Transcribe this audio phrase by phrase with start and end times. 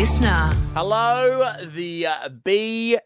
[0.00, 0.46] listener.
[0.72, 2.96] Hello, the uh, BFPs.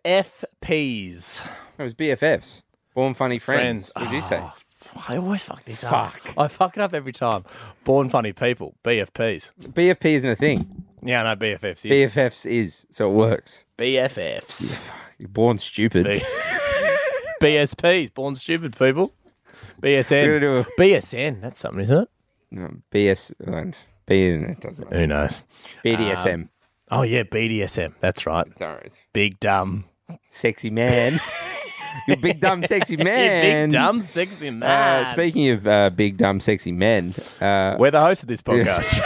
[1.77, 2.63] It was BFFs.
[2.95, 3.91] Born Funny Friends.
[3.91, 3.93] Friends.
[3.97, 4.39] What did you say?
[4.41, 6.21] Oh, I always fuck this Fuck.
[6.25, 6.39] up.
[6.39, 7.47] I fuck it up every time.
[7.83, 9.51] Born funny people, BFPs.
[9.61, 10.85] BFP isn't a thing.
[11.03, 11.85] Yeah, no, BFFs.
[11.85, 12.13] Is.
[12.13, 13.65] BFFs is, so it works.
[13.77, 14.79] BFFs.
[15.19, 16.07] You're born stupid.
[16.07, 16.21] B-
[17.43, 19.13] BSPs, born stupid people.
[19.83, 20.27] BSN.
[20.27, 22.09] We're gonna do BSN, that's something, isn't it?
[22.53, 23.33] No, BS.
[23.49, 23.73] uh,
[24.07, 25.01] B, it doesn't matter.
[25.01, 25.43] Who knows?
[25.85, 26.51] BDSM.
[26.91, 27.95] Oh, yeah, BDSM.
[28.01, 28.47] That's right.
[28.59, 28.91] Sorry.
[29.13, 29.85] Big dumb.
[30.29, 31.19] Sexy man.
[32.09, 33.69] you big dumb sexy Yeah, man.
[33.69, 35.07] big dumb, sexy Uh, man.
[35.07, 39.01] speaking of uh, big dumb sexy men, uh, We're the host of this podcast.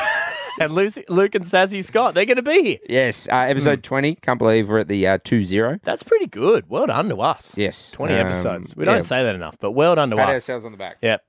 [0.60, 2.78] and Lucy, Luke and Sassy Scott, they're going to be here.
[2.88, 4.16] yes, uh, episode 20.
[4.16, 5.78] Can't believe we're at the uh, 2 0.
[5.84, 6.68] That's pretty good.
[6.68, 7.56] Well done to us.
[7.56, 7.92] Yes.
[7.92, 8.74] 20 um, episodes.
[8.76, 10.34] We yeah, don't say that enough, but well done to Pat us.
[10.36, 10.96] ourselves on the back.
[11.00, 11.24] Yep.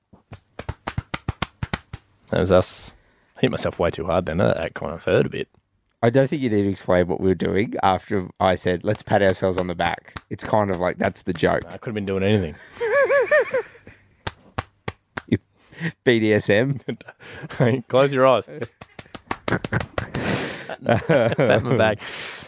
[2.30, 2.94] That was us.
[3.36, 4.38] I hit myself way too hard then.
[4.38, 5.48] That kind of hurt a bit.
[6.02, 9.02] I don't think you need to explain what we were doing after I said, let's
[9.02, 10.22] pat ourselves on the back.
[10.30, 11.62] It's kind of like that's the joke.
[11.68, 12.54] I could have been doing anything.
[16.04, 17.00] BDSM.
[17.88, 18.48] Close your eyes.
[19.46, 21.98] Pat my back.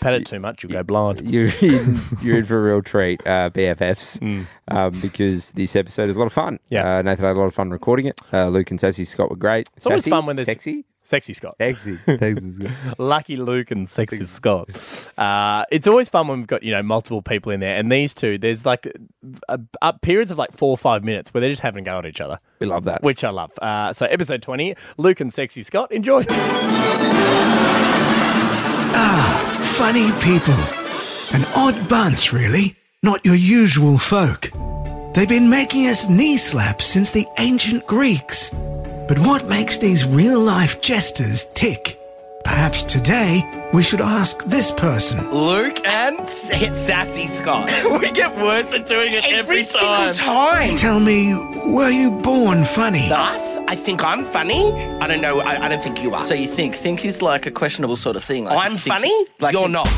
[0.00, 1.20] Pat it too much, you'll go blind.
[1.30, 6.16] You're in, you're in for a real treat, uh, BFFs, um, because this episode is
[6.16, 6.54] a lot of fun.
[6.54, 6.58] Mm.
[6.70, 6.96] Yeah.
[6.98, 8.20] Uh, Nathan had a lot of fun recording it.
[8.32, 9.68] Uh, Luke and Sassy Scott were great.
[9.76, 10.10] It's always Sassy?
[10.10, 10.84] fun when there's- Sexy?
[11.12, 11.56] Sexy Scott.
[11.58, 11.96] Sexy.
[12.06, 12.70] Sexy.
[12.96, 14.70] Lucky Luke and Sexy Scott.
[15.18, 17.76] Uh, it's always fun when we've got, you know, multiple people in there.
[17.76, 18.90] And these two, there's like
[19.46, 21.98] uh uh periods of like four or five minutes where they're just having a go
[21.98, 23.02] at each other, we love that.
[23.02, 23.52] which I love.
[23.58, 25.92] Uh, so, episode 20, Luke and Sexy Scott.
[25.92, 26.20] Enjoy.
[28.94, 30.54] Ah, funny people.
[31.38, 32.74] An odd bunch, really.
[33.02, 34.50] Not your usual folk.
[35.12, 38.50] They've been making us knee slaps since the ancient Greeks.
[39.12, 42.00] But what makes these real life jesters tick?
[42.44, 45.30] Perhaps today we should ask this person.
[45.30, 46.48] Luke and S-
[46.86, 47.70] Sassy Scott.
[48.00, 50.14] We get worse at doing it every, single time.
[50.14, 50.76] time.
[50.76, 51.34] Tell me,
[51.74, 53.10] were you born funny?
[53.12, 53.58] Us?
[53.68, 54.72] I think I'm funny.
[55.02, 55.40] I don't know.
[55.40, 56.24] I, I don't think you are.
[56.24, 58.46] So you think think is like a questionable sort of thing.
[58.46, 59.26] Like I'm you funny.
[59.40, 59.90] Like You're not.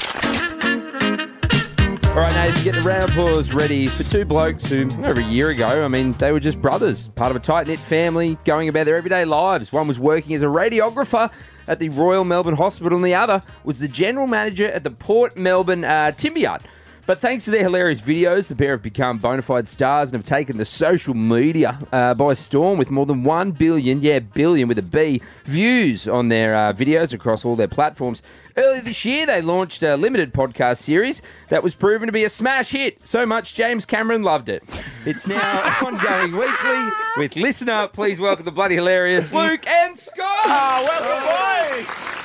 [2.15, 5.49] All right, Nathan, get the round applause ready for two blokes who, over a year
[5.51, 8.85] ago, I mean, they were just brothers, part of a tight knit family, going about
[8.85, 9.73] their everyday lives.
[9.73, 11.33] One was working as a radiographer
[11.67, 15.37] at the Royal Melbourne Hospital, and the other was the general manager at the Port
[15.37, 16.63] Melbourne uh, Timber Yard.
[17.07, 20.25] But thanks to their hilarious videos, the pair have become bona fide stars and have
[20.25, 24.79] taken the social media uh, by storm with more than 1 billion, yeah, billion with
[24.79, 28.23] a B, views on their uh, videos across all their platforms.
[28.57, 31.21] Earlier this year, they launched a limited podcast series
[31.51, 33.07] that was proven to be a smash hit.
[33.07, 34.63] So much James Cameron loved it.
[35.05, 36.89] It's now ongoing weekly
[37.19, 37.89] with listener.
[37.89, 40.47] Please welcome the bloody hilarious Luke and Scott.
[40.47, 42.24] welcome, boys.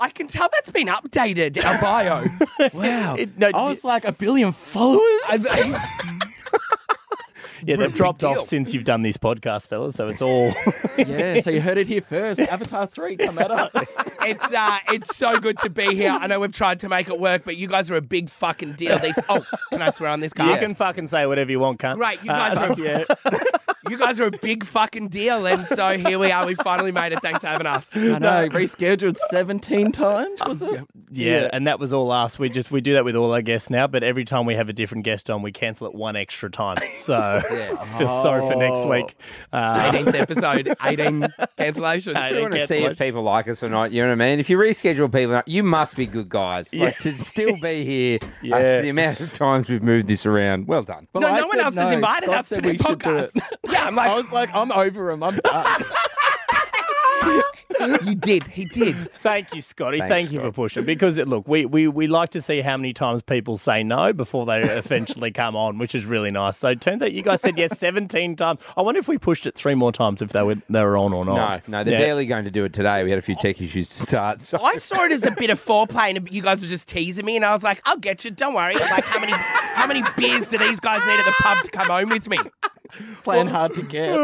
[0.00, 1.62] I can tell that's been updated.
[1.64, 1.78] Our
[2.58, 2.70] bio.
[2.72, 3.14] Wow.
[3.16, 5.46] It- no, I was like a billion followers.
[7.66, 9.94] Yeah, they've dropped off since you've done this podcast, fellas.
[9.94, 10.54] So it's all.
[10.98, 11.40] yeah.
[11.40, 12.40] So you heard it here first.
[12.40, 13.70] Avatar three come at us.
[14.22, 16.10] it's uh, it's so good to be here.
[16.10, 18.74] I know we've tried to make it work, but you guys are a big fucking
[18.74, 18.98] deal.
[18.98, 19.18] These.
[19.28, 21.96] Oh, can I swear on this, you can fucking say whatever you want, cunt.
[21.96, 23.04] Great, you guys Uh, are yeah.
[23.90, 26.46] You guys are a big fucking deal, and so here we are.
[26.46, 27.20] We finally made it.
[27.20, 27.94] Thanks for having us.
[27.96, 28.48] I know.
[28.48, 30.40] Rescheduled seventeen times.
[30.46, 30.84] Was it?
[31.10, 32.38] Yeah, and that was all us.
[32.38, 34.68] We just we do that with all our guests now, but every time we have
[34.68, 36.78] a different guest on, we cancel it one extra time.
[36.94, 37.40] So I
[37.98, 39.16] feel sorry for next week.
[39.52, 41.20] Uh, 18th episode, 18
[41.58, 42.16] cancellations.
[42.16, 43.92] I I want to see if people like us or not.
[43.92, 44.40] You know what I mean?
[44.40, 46.72] If you reschedule people, you must be good guys.
[46.74, 48.56] Like to still be here Yeah.
[48.56, 50.66] after the amount of times we've moved this around.
[50.66, 51.08] Well done.
[51.12, 51.82] Well, no, I no one else no.
[51.82, 53.40] has invited Scott us to said the we should do podcast.
[53.80, 53.82] It.
[53.82, 55.22] Yeah, I'm like, I was like, I'm over him.
[55.22, 55.84] I'm done.
[58.04, 58.46] you did.
[58.46, 58.94] He did.
[59.16, 59.98] Thank you, Scotty.
[59.98, 60.84] Thanks, Thank you for pushing.
[60.84, 64.12] Because it, look, we, we we like to see how many times people say no
[64.12, 66.56] before they eventually come on, which is really nice.
[66.58, 68.60] So it turns out you guys said yes 17 times.
[68.76, 71.12] I wonder if we pushed it three more times if they were they were on
[71.12, 71.66] or not.
[71.68, 72.06] No, no, they're Yeah.
[72.06, 73.02] barely going to do it today.
[73.04, 74.42] We had a few tech issues to start.
[74.42, 74.58] So.
[74.62, 77.36] I saw it as a bit of foreplay, and you guys were just teasing me,
[77.36, 78.30] and I was like, "I'll get you.
[78.30, 81.64] Don't worry." Like, how many how many beers do these guys need at the pub
[81.64, 82.38] to come home with me?
[83.24, 84.14] Playing hard to get.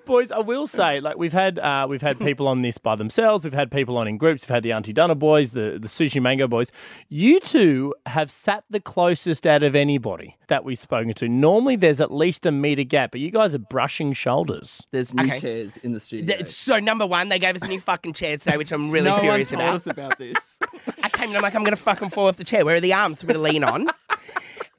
[0.06, 3.44] Boys, I will say, like we've had uh, we've had people on this by themselves.
[3.44, 4.44] We've had people on in groups.
[4.48, 6.70] We've had the Aunty Donna boys, the the Sushi Mango boys.
[7.08, 11.28] You two have sat the closest out of anybody that we've spoken to.
[11.28, 14.86] Normally, there's at least a meter gap, but you guys are brushing shoulders.
[14.90, 15.40] There's new Okay.
[15.40, 16.36] chairs in the studio.
[16.36, 19.12] Th- So number one, they gave us new fucking chairs today, which I'm really no
[19.12, 19.74] one furious told about.
[19.74, 20.58] us about this.
[21.02, 22.64] I came in, I'm like, I'm gonna fucking fall off the chair.
[22.64, 23.88] Where are the arms for me to lean on?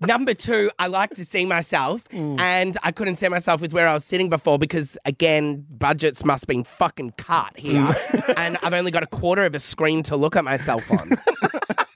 [0.02, 2.40] Number two, I like to see myself, Mm.
[2.40, 6.44] and I couldn't see myself with where I was sitting before because, again, budgets must
[6.44, 8.34] have been fucking cut here, Mm.
[8.38, 11.12] and I've only got a quarter of a screen to look at myself on.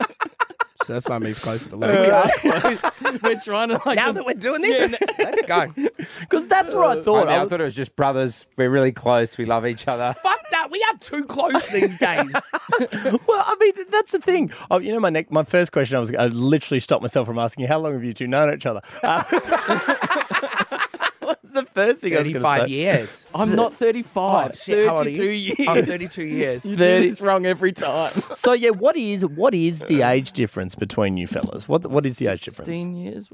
[0.85, 1.89] so that's why I moved closer to Luke.
[3.23, 3.95] We're trying to like.
[3.95, 5.73] now that we're doing this, let's go.
[6.19, 7.25] Because that's what I I, thought.
[7.27, 8.45] mean, I I thought it was just brothers.
[8.57, 9.37] We're really close.
[9.37, 10.13] We love each other.
[10.21, 10.69] Fuck that.
[10.69, 12.31] We are too close these days.
[13.27, 14.51] well, I mean, that's the thing.
[14.69, 17.39] Oh, you know, my neck, my first question, I was, I literally stopped myself from
[17.39, 18.81] asking you, how long have you two known each other?
[19.01, 19.47] Uh, what's
[21.55, 22.57] the first thing I was going to say.
[22.59, 23.25] 35 years.
[23.35, 24.51] I'm not 35.
[24.51, 25.55] Oh, shit, how old are 32 you?
[25.57, 25.67] years.
[25.67, 26.65] I'm 32 years.
[26.65, 28.11] You do this wrong every time.
[28.35, 31.67] So yeah, what is what is the age difference between you fellas?
[31.67, 32.67] What what is the age difference?
[32.67, 33.29] 16 years.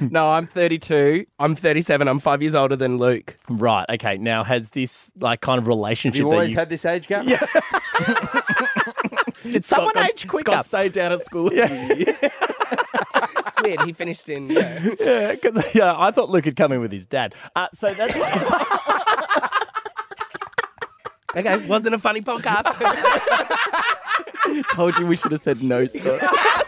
[0.00, 1.26] no, I'm 32.
[1.38, 2.08] I'm 37.
[2.08, 3.36] I'm five years older than Luke.
[3.48, 3.84] Right.
[3.90, 4.16] Okay.
[4.18, 7.26] Now, has this like kind of relationship You that always you had this age gap?
[7.26, 7.40] Yeah.
[9.42, 10.52] did someone Scott got- age quicker?
[10.52, 11.52] Scott stayed down at school.
[11.52, 13.28] Yeah.
[13.64, 13.82] Weird.
[13.82, 14.50] He finished in.
[15.00, 15.32] Yeah.
[15.32, 17.34] because yeah, I thought Luke had come in with his dad.
[17.56, 18.14] Uh, so that's
[21.36, 22.72] Okay, wasn't a funny podcast.
[24.72, 26.64] Told you we should have said no, Scott.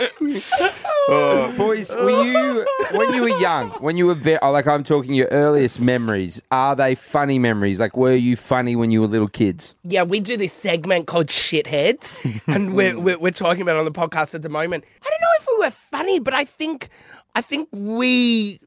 [0.00, 4.84] Uh, boys, were you when you were young, when you were ve- oh, like I'm
[4.84, 6.40] talking your earliest memories?
[6.50, 7.80] Are they funny memories?
[7.80, 9.74] Like, were you funny when you were little kids?
[9.84, 12.12] yeah, we do this segment called Shitheads,
[12.46, 14.84] and we're, we're we're talking about it on the podcast at the moment.
[15.04, 16.88] I don't know if we were funny, but I think
[17.34, 18.60] I think we.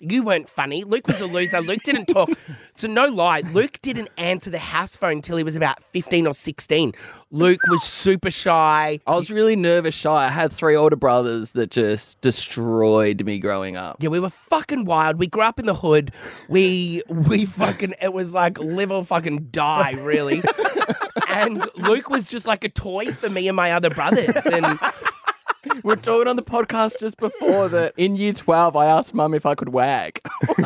[0.00, 0.84] You weren't funny.
[0.84, 1.60] Luke was a loser.
[1.60, 2.30] Luke didn't talk.
[2.76, 6.34] So no lie, Luke didn't answer the house phone until he was about fifteen or
[6.34, 6.92] sixteen.
[7.30, 8.98] Luke was super shy.
[9.06, 10.24] I was really nervous shy.
[10.24, 13.98] I had three older brothers that just destroyed me growing up.
[14.00, 15.20] Yeah, we were fucking wild.
[15.20, 16.10] We grew up in the hood.
[16.48, 20.42] We we fucking it was like live or fucking die, really.
[21.28, 24.44] and Luke was just like a toy for me and my other brothers.
[24.46, 24.80] And
[25.72, 29.34] We were talking on the podcast just before that in year 12, I asked mum
[29.34, 30.20] if I could wag.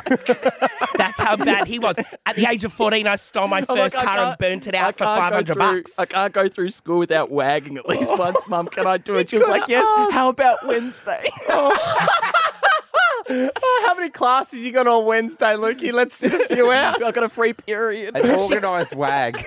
[0.96, 1.96] that's how bad he was.
[2.26, 4.74] At the age of 14, I stole my I'm first like, car and burnt it
[4.74, 5.92] I out for 500 through- bucks.
[5.98, 8.68] I can't go through school without wagging at least once, mum.
[8.68, 9.30] Can I do it?
[9.30, 9.84] She was like, yes.
[9.88, 10.10] Oh.
[10.10, 11.22] How about Wednesday?
[11.48, 12.16] Oh,
[13.84, 15.92] how many classes you got on Wednesday, Lukey?
[15.92, 17.02] Let's sit a few out.
[17.02, 18.16] I've got a free period.
[18.16, 19.44] An organised wag.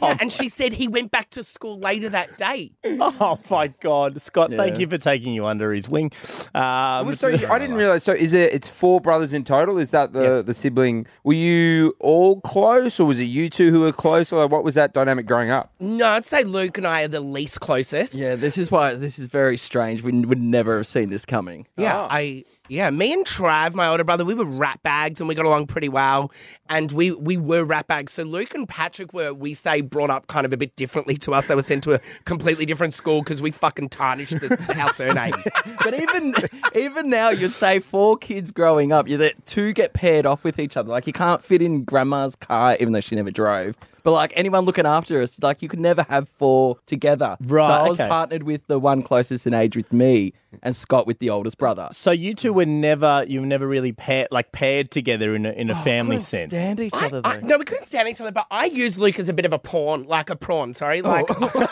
[0.00, 2.72] Yeah, and she said he went back to school later that day.
[2.84, 4.52] Oh my God, Scott!
[4.52, 6.12] Thank you for taking you under his wing.
[6.54, 8.04] Um, So you- I didn't realize.
[8.04, 8.52] So is it?
[8.52, 9.78] It's four brothers in total.
[9.78, 11.06] Is that the the sibling?
[11.24, 14.32] Were you all close, or was it you two who were close?
[14.32, 15.72] Or what was that dynamic growing up?
[15.80, 18.14] No, I'd say Luke and I are the least closest.
[18.14, 20.02] Yeah, this is why this is very strange.
[20.02, 21.66] We would never have seen this coming.
[21.76, 25.34] Yeah, I yeah, me and Trav, my older brother, we were rat bags and we
[25.34, 26.30] got along pretty well.
[26.68, 28.12] And we we were rat bags.
[28.12, 31.32] So Luke and Patrick were, we say, brought up kind of a bit differently to
[31.32, 31.48] us.
[31.48, 35.34] They were sent to a completely different school because we fucking tarnished this, our surname.
[35.82, 36.34] But even
[36.74, 40.58] even now, you'd say four kids growing up, you that two get paired off with
[40.58, 40.90] each other.
[40.90, 43.76] Like you can't fit in grandma's car, even though she never drove.
[44.08, 47.36] But like anyone looking after us, like you could never have four together.
[47.44, 48.08] Right, So I was okay.
[48.08, 50.32] partnered with the one closest in age with me,
[50.62, 51.90] and Scott with the oldest brother.
[51.92, 55.50] So you two were never, you were never really paired, like paired together in a,
[55.50, 56.52] in a oh, family Couldn't sense.
[56.54, 57.46] Stand each I, other I- though.
[57.48, 59.58] no, we couldn't stand each other, but I used Luke as a bit of a
[59.58, 61.02] pawn, like a prawn, sorry.
[61.02, 61.66] Like, oh.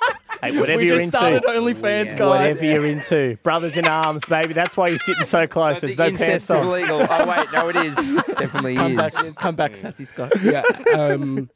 [0.52, 2.28] Hey, whatever we you're just into, started OnlyFans, guys.
[2.28, 4.54] whatever you're into, brothers in arms, baby.
[4.54, 5.80] That's why you're sitting so close.
[5.80, 6.66] There's no incest pants is on.
[6.66, 7.06] illegal.
[7.08, 7.96] Oh wait, no, it is.
[8.38, 9.14] Definitely Come is.
[9.14, 10.32] back, come back, sassy Scott.
[10.42, 10.62] yeah.
[10.94, 11.50] Um,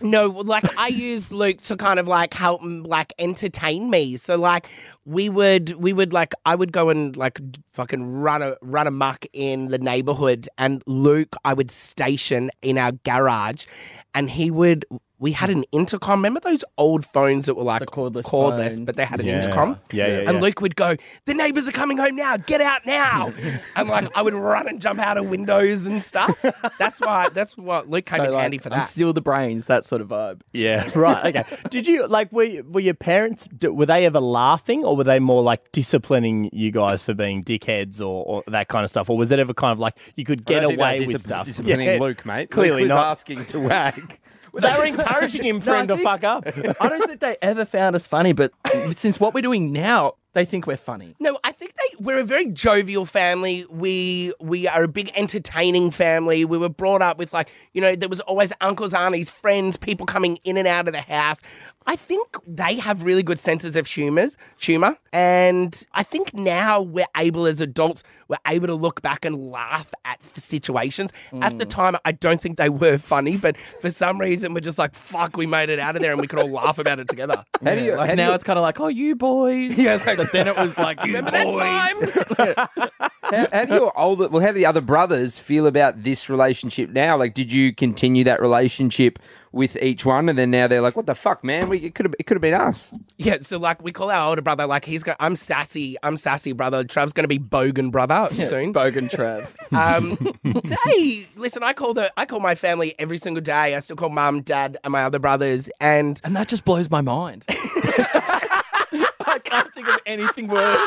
[0.00, 4.16] no, like I used Luke to kind of like help him like entertain me.
[4.16, 4.68] So like
[5.04, 7.40] we would we would like I would go and like
[7.72, 12.92] fucking run a run amok in the neighborhood and Luke I would station in our
[13.04, 13.66] garage
[14.14, 14.84] and he would
[15.22, 16.18] we had an intercom.
[16.18, 18.84] Remember those old phones that were like The cordless cordless, phone.
[18.84, 19.36] but they had an Yeah.
[19.36, 19.78] intercom?
[19.92, 20.40] Yeah, yeah, And yeah.
[20.40, 23.32] Luke would go, The neighbors are coming home now, get out now.
[23.76, 26.44] and like I would run and jump out of windows and stuff.
[26.78, 28.88] That's why that's what Luke came So, in like, handy for I'm that.
[28.88, 30.40] still the brains, that sort of vibe.
[30.52, 31.34] Yeah, right.
[31.36, 31.56] Okay.
[31.70, 35.42] Did you like were were your parents were they ever laughing or were they more
[35.42, 39.30] like disciplining you guys for being dickheads or, or that kind of stuff or was
[39.30, 41.46] it ever kind of like you could get away with stuff?
[41.46, 41.98] Disciplining Yeah.
[42.00, 42.50] Luke, mate.
[42.50, 43.06] Clearly Luke was not.
[43.06, 44.18] asking to wag.
[44.54, 46.46] They were encouraging him for No, I him to think- fuck up.
[46.80, 48.52] I don't think they ever found us funny, but
[48.94, 51.14] since what we're doing now, they think we're funny.
[51.20, 53.66] No, I think they we're a very jovial family.
[53.68, 56.46] We we are a big entertaining family.
[56.46, 60.06] We were brought up with like, you know, there was always uncles, aunties, friends, people
[60.06, 61.42] coming in and out of the house.
[61.86, 67.06] I think they have really good senses of humors, humor, and I think now we're
[67.16, 71.12] able as adults, we're able to look back and laugh at f- situations.
[71.40, 71.70] At the mm.
[71.70, 75.36] time, I don't think they were funny, but for some reason, we're just like, "Fuck,
[75.36, 77.44] we made it out of there," and we could all laugh about it together.
[77.64, 77.92] How do you?
[77.94, 79.76] Like how do now you- it's kind of like, oh, you boys.
[79.82, 82.36] Yeah, it's like, but then it was like, you Remember that boys.
[82.36, 82.88] time?
[83.22, 86.90] How, how do your older, well, how do the other brothers feel about this relationship
[86.90, 87.16] now?
[87.16, 89.18] Like, did you continue that relationship
[89.52, 91.68] with each one, and then now they're like, "What the fuck, man?
[91.68, 94.28] We it could have it could have been us." Yeah, so like we call our
[94.30, 95.16] older brother like he's got.
[95.20, 95.96] I'm sassy.
[96.02, 96.84] I'm sassy brother.
[96.84, 98.72] Trav's going to be Bogan brother soon.
[98.72, 99.46] Bogan Trav.
[99.72, 101.62] Um, they listen.
[101.62, 103.74] I call the I call my family every single day.
[103.74, 105.70] I still call mum, dad, and my other brothers.
[105.80, 107.44] And And that just blows my mind.
[109.52, 110.80] I can't think of anything worse.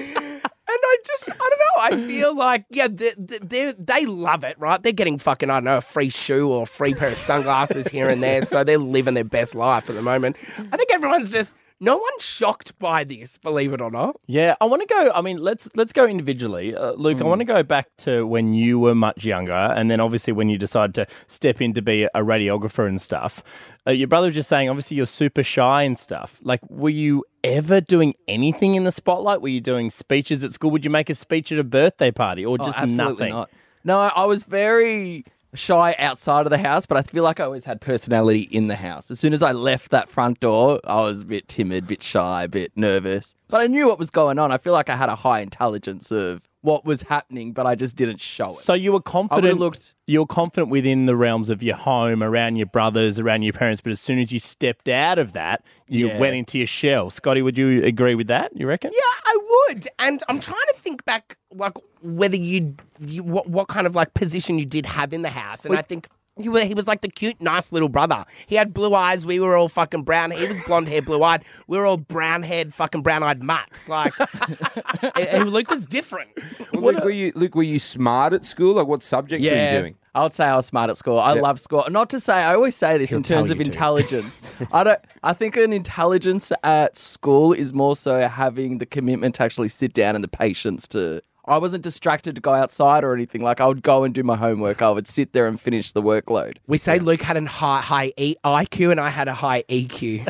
[0.00, 2.04] and I just I don't know.
[2.04, 4.82] I feel like yeah, they they they love it, right?
[4.82, 7.88] They're getting fucking I don't know a free shoe or a free pair of sunglasses
[7.88, 10.36] here and there, so they're living their best life at the moment.
[10.72, 11.52] I think everyone's just
[11.82, 14.16] no one's shocked by this, believe it or not.
[14.26, 15.10] Yeah, I want to go.
[15.14, 17.20] I mean, let's let's go individually, uh, Luke.
[17.20, 20.48] I want to go back to when you were much younger, and then obviously when
[20.48, 23.42] you decided to step in to be a radiographer and stuff.
[23.86, 26.38] Uh, your brother was just saying, obviously you're super shy and stuff.
[26.42, 29.40] Like, were you ever doing anything in the spotlight?
[29.40, 30.70] Were you doing speeches at school?
[30.72, 33.32] Would you make a speech at a birthday party, or just Oh, absolutely nothing?
[33.32, 33.50] not.
[33.82, 37.44] No, I, I was very shy outside of the house, but I feel like I
[37.44, 39.10] always had personality in the house.
[39.10, 42.02] As soon as I left that front door, I was a bit timid, a bit
[42.02, 43.34] shy, a bit nervous.
[43.48, 44.52] But I knew what was going on.
[44.52, 47.96] I feel like I had a high intelligence of what was happening, but I just
[47.96, 48.56] didn't show it.
[48.58, 49.46] So you were confident.
[49.46, 49.94] have looked.
[50.06, 53.80] You're confident within the realms of your home, around your brothers, around your parents.
[53.80, 56.18] But as soon as you stepped out of that, you Yeah.
[56.18, 57.08] went into your shell.
[57.10, 58.54] Scotty, would you agree with that?
[58.56, 58.90] You reckon?
[58.92, 59.38] Yeah, I
[59.68, 59.88] would.
[59.98, 64.12] And I'm trying to think back, like whether you, you what, what kind of like
[64.14, 65.64] position you did have in the house.
[65.64, 66.08] And I think
[66.42, 68.24] he was, he was like the cute, nice little brother.
[68.46, 69.24] He had blue eyes.
[69.26, 70.30] We were all fucking brown.
[70.30, 71.44] He was blonde hair, blue eyed.
[71.66, 73.88] We were all brown haired, fucking brown eyed mutts.
[73.88, 74.14] Like,
[75.14, 76.30] and- and Luke was different.
[76.72, 77.54] Well, Luke, were you Luke?
[77.54, 78.74] Were you smart at school?
[78.74, 79.96] Like, what subjects were you doing?
[80.12, 81.20] I would say I was smart at school.
[81.20, 81.84] I love school.
[81.88, 83.64] Not to say I always say this in terms of to.
[83.64, 84.52] intelligence.
[84.72, 84.98] I don't.
[85.22, 89.92] I think an intelligence at school is more so having the commitment to actually sit
[89.92, 91.22] down and the patience to.
[91.46, 93.42] I wasn't distracted to go outside or anything.
[93.42, 94.82] Like I would go and do my homework.
[94.82, 96.58] I would sit there and finish the workload.
[96.66, 100.26] We say Luke had a high, high e- IQ and I had a high EQ.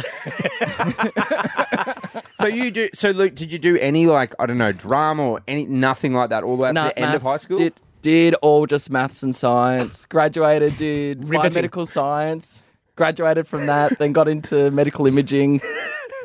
[2.37, 2.89] So you do.
[2.95, 6.31] So Luke, did you do any like I don't know drama or any nothing like
[6.31, 7.59] that all the way up Nah, to the end of high school?
[7.59, 10.07] Did, did all just maths and science.
[10.07, 11.69] Graduated, did Riveting.
[11.69, 12.63] biomedical science.
[12.97, 15.61] Graduated from that, then got into medical imaging,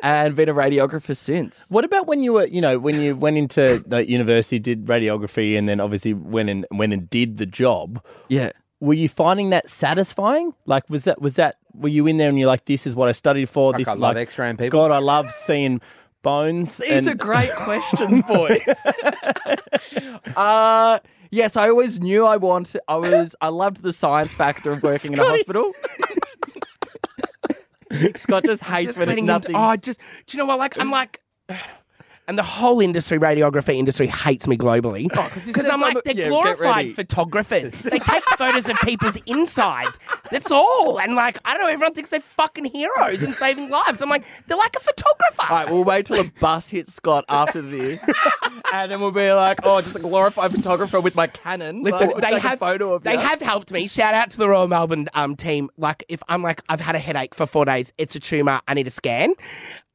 [0.02, 1.64] and been a radiographer since.
[1.68, 5.56] What about when you were, you know, when you went into the university, did radiography,
[5.58, 8.02] and then obviously went and went and did the job?
[8.28, 8.52] Yeah.
[8.80, 10.52] Were you finding that satisfying?
[10.66, 11.56] Like, was that was that?
[11.72, 13.72] Were you in there and you're like, this is what I studied for?
[13.72, 14.78] Fuck, this I is love like, X-raying people.
[14.78, 15.80] God, I love seeing
[16.22, 16.76] bones.
[16.78, 18.60] These and- are great questions, boys.
[20.36, 20.98] uh
[21.30, 22.80] yes, I always knew I wanted.
[22.88, 23.34] I was.
[23.40, 25.72] I loved the science factor of working in a hospital.
[28.16, 29.56] Scott just hates just when it's nothing.
[29.56, 30.58] Oh, just do you know what?
[30.58, 31.20] Like I'm like,
[32.28, 35.80] and the whole industry, radiography industry, hates me globally Oh, 'cause you because said I'm
[35.80, 37.70] like they're yeah, glorified photographers.
[37.82, 39.98] they take photos of people's insides.
[40.30, 40.98] That's all.
[41.00, 44.00] And like I don't know, everyone thinks they're fucking heroes and saving lives.
[44.02, 45.52] I'm like they're like a photographer.
[45.52, 48.00] All right, we'll wait till a bus hits Scott after this,
[48.72, 52.10] and then we'll be like, "Oh, just a glorified photographer with my Canon." Listen, Like,
[52.10, 53.18] we'll they a have photo of they you.
[53.18, 53.86] have helped me.
[53.86, 55.70] Shout out to the Royal Melbourne um, team.
[55.76, 58.60] Like if I'm like I've had a headache for four days, it's a tumor.
[58.66, 59.34] I need a scan.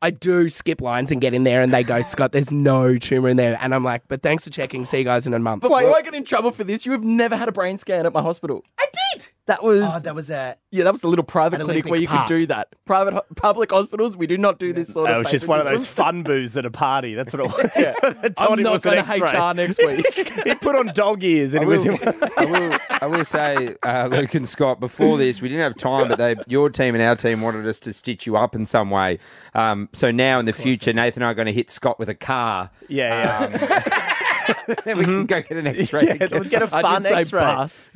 [0.01, 3.29] I do skip lines and get in there, and they go, Scott, there's no tumor
[3.29, 4.83] in there, and I'm like, but thanks for checking.
[4.85, 5.61] See you guys in a month.
[5.61, 8.13] Before I get in trouble for this, you have never had a brain scan at
[8.13, 8.63] my hospital.
[8.79, 9.29] I did.
[9.47, 10.55] That was Oh, that was a.
[10.69, 12.27] yeah, that was the little private clinic Olympic where you Park.
[12.27, 12.69] could do that.
[12.85, 15.15] Private ho- public hospitals, we do not do this sort of.
[15.15, 15.23] It of.
[15.25, 17.15] was just one of those fun booths at a party.
[17.15, 17.71] That's what it was.
[17.75, 17.93] yeah.
[18.37, 20.05] I'm not going to HR next week.
[20.45, 21.85] he put on dog ears and he was.
[21.87, 26.07] I will, I will say, uh, Luke and Scott, before this, we didn't have time,
[26.07, 28.89] but they, your team and our team wanted us to stitch you up in some
[28.89, 29.19] way.
[29.53, 32.09] Um, so now in the future, Nathan and I are going to hit Scott with
[32.09, 32.69] a car.
[32.87, 34.75] yeah, yeah.
[34.85, 36.17] Then we can go get an X-ray.
[36.19, 37.39] yeah let's get a fun did say X-ray.
[37.41, 37.91] bus.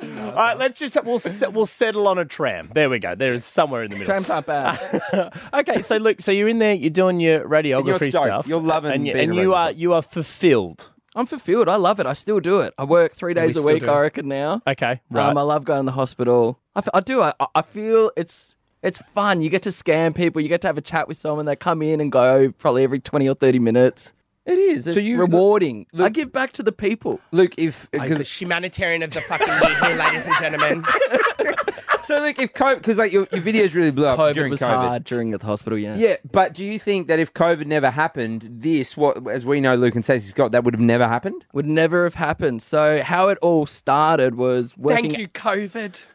[0.00, 1.20] All right, let's just we'll
[1.52, 2.70] we'll settle on a tram.
[2.72, 3.14] There we go.
[3.16, 4.06] There is somewhere in the middle.
[4.06, 5.32] Trams aren't bad.
[5.52, 8.46] Okay, so look, so you're in there, you're doing your radiography you're stuff.
[8.46, 10.90] You're loving and, you- being and you are you are fulfilled.
[11.16, 11.68] I'm fulfilled.
[11.68, 12.06] I love it.
[12.06, 12.72] I still do it.
[12.78, 13.88] I work three days a week.
[13.88, 14.62] I reckon now.
[14.66, 15.28] Okay, right.
[15.30, 16.60] Um, I love going to the hospital.
[16.76, 17.20] I, f- I do.
[17.22, 19.40] I, I feel it's it's fun.
[19.40, 20.40] You get to scam people.
[20.40, 21.46] You get to have a chat with someone.
[21.46, 24.12] They come in and go probably every twenty or thirty minutes.
[24.48, 24.86] It is.
[24.86, 25.86] It's you- rewarding.
[25.98, 27.20] I give back to the people.
[27.32, 30.86] Luke, if oh, He's because the humanitarian of the fucking year here, ladies and gentlemen.
[32.02, 34.60] so like if COVID because like your, your videos really blew up COVID during was
[34.60, 34.70] COVID.
[34.70, 35.78] hard during the hospital.
[35.78, 35.96] Yeah.
[35.96, 39.74] Yeah, but do you think that if COVID never happened, this what as we know,
[39.74, 41.44] Luke and Sassy Scott, that would have never happened?
[41.52, 42.62] Would never have happened.
[42.62, 45.10] So how it all started was working.
[45.10, 46.06] Thank you, COVID.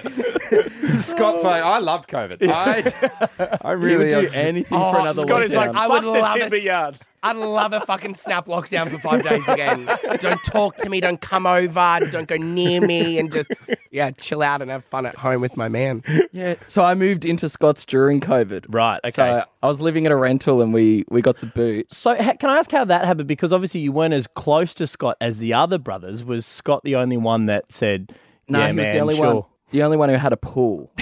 [0.95, 1.49] Scott's oh.
[1.49, 2.49] like, I loved COVID.
[2.49, 5.77] I, I You really would do have- anything Oh, for another Scott is like, lockdown.
[5.77, 6.63] I fuck would the love timber it.
[6.63, 6.99] yard.
[7.21, 9.87] I'd love a fucking snap lockdown for five days again.
[10.21, 13.51] don't talk to me, don't come over, don't go near me, and just
[13.91, 16.05] yeah, chill out and have fun at home with my man.
[16.31, 16.55] Yeah.
[16.69, 18.67] So I moved into Scott's during COVID.
[18.69, 19.11] Right, okay.
[19.11, 21.93] So I was living in a rental and we we got the boot.
[21.93, 23.27] So, ha- can I ask how that happened?
[23.27, 26.23] Because obviously you weren't as close to Scott as the other brothers.
[26.23, 28.13] Was Scott the only one that said,
[28.49, 29.45] No, "Yeah, he was man, the only sure." one.
[29.71, 30.91] The only one who had a pool.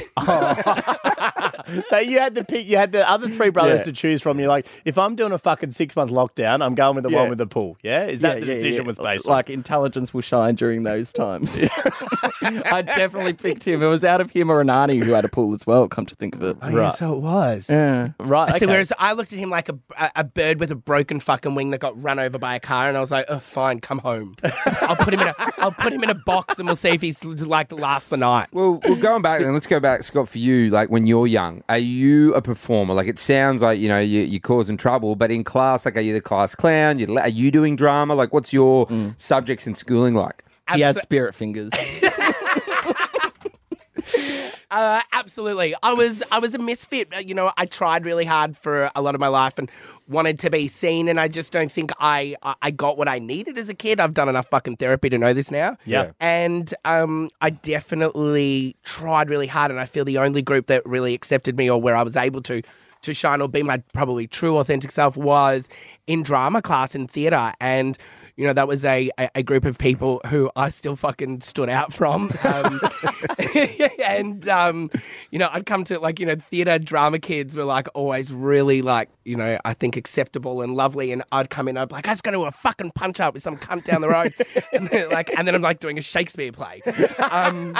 [1.86, 2.66] So you had the pick.
[2.68, 3.84] You had the other three brothers Yeah.
[3.86, 4.38] to choose from.
[4.38, 7.20] You're like, if I'm doing a fucking six month lockdown, I'm going with the Yeah.
[7.20, 7.76] one with the pool.
[7.82, 8.86] Yeah, is that the Yeah, yeah, decision yeah.
[8.86, 9.32] was based on?
[9.32, 11.60] Like intelligence will shine during those times.
[12.42, 13.82] I definitely picked him.
[13.82, 15.88] It was out of him or Anani who had a pool as well.
[15.88, 16.56] Come to think of it.
[16.62, 17.66] Oh, yeah, so it was.
[17.68, 18.08] Yeah.
[18.20, 18.50] Right.
[18.50, 18.66] So okay.
[18.66, 21.72] whereas I looked at him like a, a, a bird with a broken fucking wing
[21.72, 24.34] that got run over by a car, and I was like, "Oh, fine, come home.
[24.82, 27.00] I'll put him in a I'll put him in a box, and we'll see if
[27.02, 30.30] he's like last the night." Well, well, going back then, let's go back, Scott.
[30.30, 32.94] For you, like when you're young, are you a performer?
[32.94, 36.00] Like it sounds like you know you, you're causing trouble, but in class, like are
[36.00, 36.98] you the class clown?
[36.98, 38.14] You, are you doing drama?
[38.14, 40.42] Like what's your subjects in schooling like?
[40.72, 41.70] He had spirit fingers.
[44.68, 45.74] Uh, absolutely.
[45.82, 47.08] I was I was a misfit.
[47.24, 49.70] You know, I tried really hard for a lot of my life and
[50.08, 53.18] wanted to be seen, and I just don't think I I I got what I
[53.18, 54.00] needed as a kid.
[54.00, 55.76] I've done enough fucking therapy to know this now.
[55.84, 56.12] Yeah.
[56.20, 61.14] And um, I definitely tried really hard, and I feel the only group that really
[61.14, 62.62] accepted me or where I was able to
[63.02, 65.68] to shine or be my probably true authentic self was
[66.06, 67.98] in drama class in theatre and
[68.36, 71.68] you know that was a, a, a group of people who I still fucking stood
[71.68, 72.30] out from.
[72.44, 72.80] Um,
[74.04, 74.90] and um,
[75.30, 78.82] you know I'd come to like you know theatre drama kids were like always really
[78.82, 81.12] like you know I think acceptable and lovely.
[81.12, 83.34] And I'd come in I'd be like I was going to a fucking punch up
[83.34, 84.34] with some cunt down the road.
[84.72, 86.82] And then, like and then I'm like doing a Shakespeare play.
[87.18, 87.78] Um,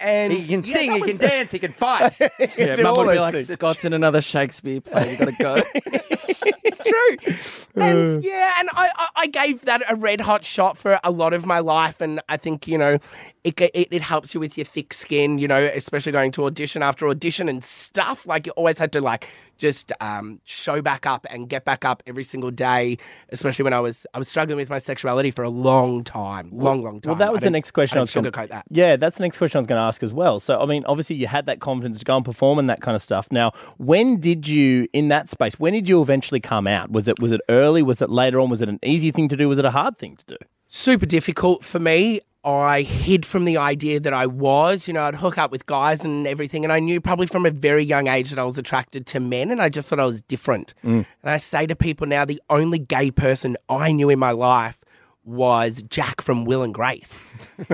[0.00, 2.18] and He can yeah, sing, he can dance, he can fight.
[2.56, 3.52] yeah, do Mum all would be like, things.
[3.52, 5.12] Scott's in another Shakespeare play.
[5.12, 5.62] You gotta go.
[5.74, 7.82] it's true.
[7.82, 8.20] And uh.
[8.20, 11.58] yeah, and I, I gave that a red hot shot for a lot of my
[11.58, 12.00] life.
[12.00, 12.98] And I think, you know,
[13.44, 16.82] it, it, it helps you with your thick skin, you know, especially going to audition
[16.82, 18.26] after audition and stuff.
[18.26, 22.02] Like you always had to like just um, show back up and get back up
[22.06, 22.98] every single day,
[23.30, 26.82] especially when I was I was struggling with my sexuality for a long time, long,
[26.82, 27.10] long time.
[27.10, 28.64] Well, that was the next question I, I was going to sugarcoat that.
[28.70, 30.40] Yeah, that's the next question I was going to ask as well.
[30.40, 32.94] So, I mean, obviously, you had that confidence to go and perform and that kind
[32.94, 33.28] of stuff.
[33.30, 35.58] Now, when did you in that space?
[35.58, 36.90] When did you eventually come out?
[36.90, 37.82] Was it was it early?
[37.82, 38.50] Was it later on?
[38.50, 39.48] Was it an easy thing to do?
[39.48, 40.36] Was it a hard thing to do?
[40.68, 42.20] super difficult for me.
[42.44, 46.04] I hid from the idea that I was, you know, I'd hook up with guys
[46.04, 46.64] and everything.
[46.64, 49.50] And I knew probably from a very young age that I was attracted to men
[49.50, 50.72] and I just thought I was different.
[50.84, 51.04] Mm.
[51.22, 54.84] And I say to people now, the only gay person I knew in my life
[55.24, 57.22] was Jack from Will and Grace.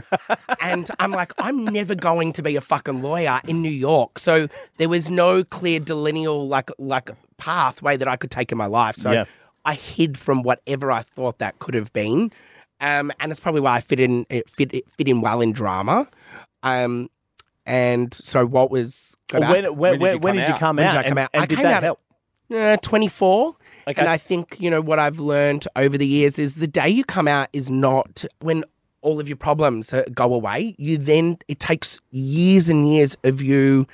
[0.60, 4.18] and I'm like, I'm never going to be a fucking lawyer in New York.
[4.18, 4.48] So
[4.78, 8.96] there was no clear delineal like like pathway that I could take in my life.
[8.96, 9.24] So Yeah.
[9.64, 12.32] I hid from whatever I thought that could have been.
[12.80, 15.52] Um, and it's probably why I fit in it fit it fit in well in
[15.52, 16.08] drama.
[16.62, 17.08] Um,
[17.66, 19.50] and so what was go Or back?
[19.50, 20.58] when, when, When did when, you when come did you out?
[20.58, 20.90] come When out?
[20.92, 21.30] did I come and, out?
[21.32, 22.00] and I did came that out- help?
[22.54, 23.56] uh, 24.
[23.86, 24.00] Okay.
[24.00, 27.04] And I think, you know, what I've learned over the years is the day you
[27.04, 28.64] come out is not when
[29.02, 30.74] all of your problems uh, go away.
[30.78, 33.86] You then, it takes years and years of you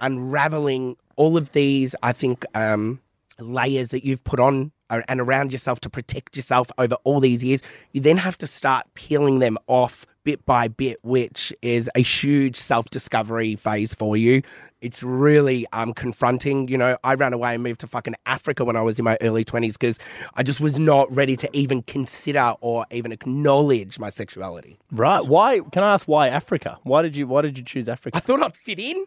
[0.00, 3.00] unraveling all of these, I think, um,
[3.38, 7.62] layers that you've put on and around yourself to protect yourself over all these years.
[7.92, 12.56] You then have to start peeling them off bit by bit, which is a huge
[12.56, 14.42] self discovery phase for you.
[14.82, 16.68] It's really um, confronting.
[16.68, 19.16] You know, I ran away and moved to fucking Africa when I was in my
[19.22, 19.98] early 20s because
[20.34, 24.78] I just was not ready to even consider or even acknowledge my sexuality.
[24.92, 25.24] Right.
[25.26, 25.60] Why?
[25.72, 26.78] Can I ask why Africa?
[26.82, 28.18] Why did you Why did you choose Africa?
[28.18, 29.06] I thought I'd fit in.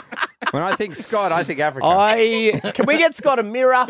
[0.56, 1.86] when I think Scott, I think Africa.
[1.86, 3.84] I can we get Scott a mirror?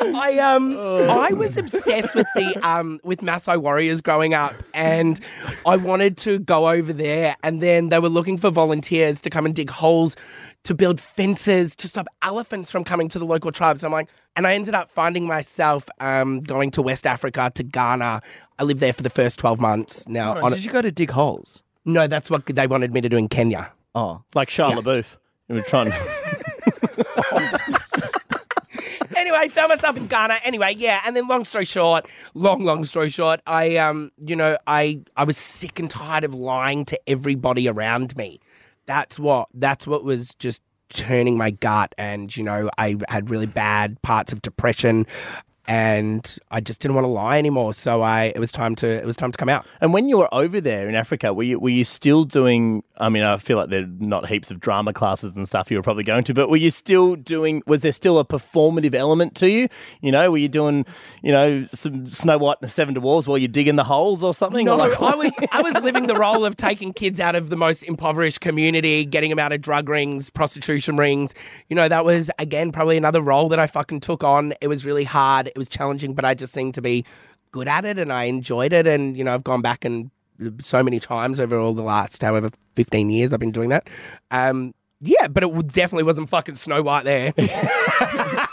[0.00, 5.20] I um I was obsessed with the um with Maasai warriors growing up and
[5.64, 9.46] I wanted to go over there and then they were looking for volunteers to come
[9.46, 10.16] and dig holes
[10.64, 13.84] to build fences to stop elephants from coming to the local tribes.
[13.84, 18.20] I'm like and I ended up finding myself um going to West Africa to Ghana.
[18.58, 20.08] I lived there for the first 12 months.
[20.08, 21.62] Now on Did you go to dig holes?
[21.86, 23.72] No, that's what they wanted me to do in Kenya.
[23.94, 24.22] Oh.
[24.34, 25.16] Like Charlotte Booth.
[25.48, 25.92] We were trying.
[29.16, 30.38] anyway, found myself in Ghana.
[30.44, 34.58] Anyway, yeah, and then long story short, long long story short, I um, you know,
[34.66, 38.40] I I was sick and tired of lying to everybody around me.
[38.86, 43.46] That's what that's what was just turning my gut and you know, I had really
[43.46, 45.06] bad parts of depression.
[45.68, 47.74] And I just didn't want to lie anymore.
[47.74, 49.66] So I it was time to it was time to come out.
[49.80, 52.82] And when you were over there in Africa, were you were you still doing?
[52.98, 55.76] I mean, I feel like there are not heaps of drama classes and stuff you
[55.76, 57.62] were probably going to, but were you still doing?
[57.66, 59.68] Was there still a performative element to you?
[60.00, 60.86] You know, were you doing,
[61.22, 64.32] you know, some Snow White and the Seven Dwarfs while you're digging the holes or
[64.32, 64.64] something?
[64.66, 67.50] No, Or like- I was I was living the role of taking kids out of
[67.50, 71.34] the most impoverished community, getting them out of drug rings, prostitution rings.
[71.68, 74.54] You know, that was again probably another role that I fucking took on.
[74.60, 77.04] It was really hard, it was challenging, but I just seemed to be
[77.50, 78.86] good at it and I enjoyed it.
[78.86, 80.10] And you know, I've gone back and
[80.60, 83.88] so many times over all the last however fifteen years I've been doing that.
[84.30, 87.32] Um, yeah, but it definitely wasn't fucking Snow White there.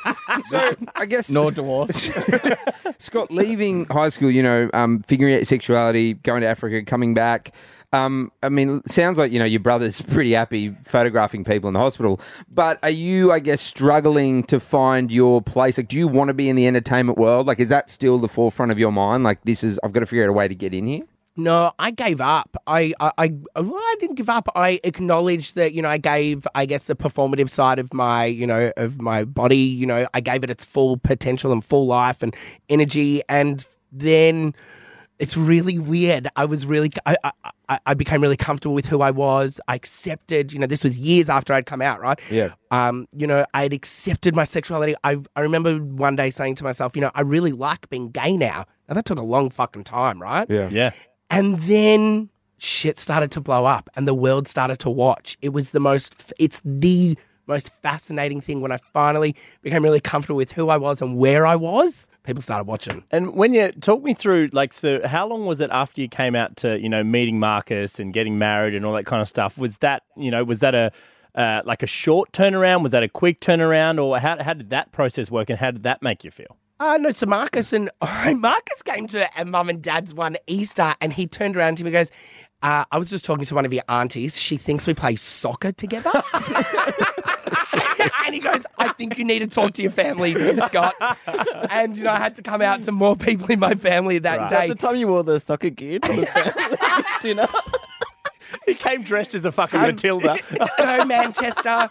[0.45, 2.09] So I guess Nor divorce.
[2.97, 7.13] Scott, leaving high school, you know, um, figuring out your sexuality, going to Africa, coming
[7.13, 7.53] back.
[7.93, 11.79] Um, I mean, sounds like you know your brother's pretty happy photographing people in the
[11.79, 12.19] hospital.
[12.49, 15.77] But are you, I guess, struggling to find your place?
[15.77, 17.45] Like, do you want to be in the entertainment world?
[17.45, 19.23] Like, is that still the forefront of your mind?
[19.23, 21.03] Like, this is I've got to figure out a way to get in here.
[21.35, 22.55] No, I gave up.
[22.67, 24.47] I, I, I, well, I didn't give up.
[24.55, 28.45] I acknowledged that, you know, I gave, I guess, the performative side of my, you
[28.45, 29.57] know, of my body.
[29.57, 32.35] You know, I gave it its full potential and full life and
[32.69, 33.23] energy.
[33.29, 34.53] And then
[35.23, 36.27] it's really weird.
[36.35, 37.31] I was really, I, I,
[37.69, 39.59] I- I became really comfortable with who I was.
[39.67, 42.19] I accepted, you know, this was years after I'd come out, right?
[42.29, 42.49] Yeah.
[42.69, 44.93] Um, you know, I had accepted my sexuality.
[45.03, 48.37] I, I remember one day saying to myself, you know, I really like being gay
[48.37, 48.65] now.
[48.87, 50.47] Now that took a long fucking time, right?
[50.49, 50.69] Yeah.
[50.69, 50.91] yeah.
[51.31, 55.37] And then shit started to blow up and the world started to watch.
[55.41, 60.37] It was the most, it's the most fascinating thing when I finally became really comfortable
[60.37, 62.07] with who I was and where I was.
[62.23, 63.03] People started watching.
[63.11, 66.35] And when you talk me through, like, so how long was it after you came
[66.35, 69.57] out to, you know, meeting Marcus and getting married and all that kind of stuff?
[69.57, 70.91] Was that, you know, was that a
[71.35, 72.83] uh, like a short turnaround?
[72.83, 75.83] Was that a quick turnaround, or how how did that process work, and how did
[75.83, 76.57] that make you feel?
[76.79, 81.13] Uh, no, so Marcus and Marcus came to a mum and dad's one Easter and
[81.13, 82.11] he turned around to me and goes,
[82.61, 84.39] uh, I was just talking to one of your aunties.
[84.39, 86.11] She thinks we play soccer together.
[88.25, 90.95] and he goes, I think you need to talk to your family, Scott.
[91.69, 94.39] And, you know, I had to come out to more people in my family that
[94.39, 94.67] At day.
[94.69, 97.47] the time you wore the soccer gear for the family, do you know?
[98.67, 100.37] He came dressed as a fucking um, Matilda.
[100.77, 101.89] Hello, Manchester.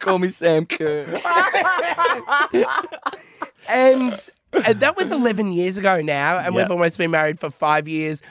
[0.00, 1.04] Call me Sam Kerr.
[3.68, 4.20] and,
[4.66, 6.62] and that was 11 years ago now, and Yeah.
[6.62, 8.22] we've almost been married for five years.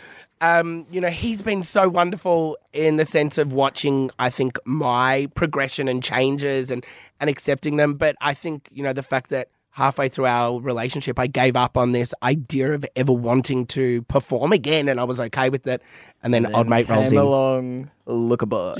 [0.43, 5.29] Um, you know, he's been so wonderful in the sense of watching, I think, my
[5.35, 6.85] progression and changes and,
[7.21, 7.93] and accepting them.
[7.93, 11.77] But I think, you know, the fact that halfway through our relationship, I gave up
[11.77, 15.81] on this idea of ever wanting to perform again, and I was okay with it.
[16.21, 17.25] And then, odd mate rolls Came in.
[17.25, 18.75] along, look a boy.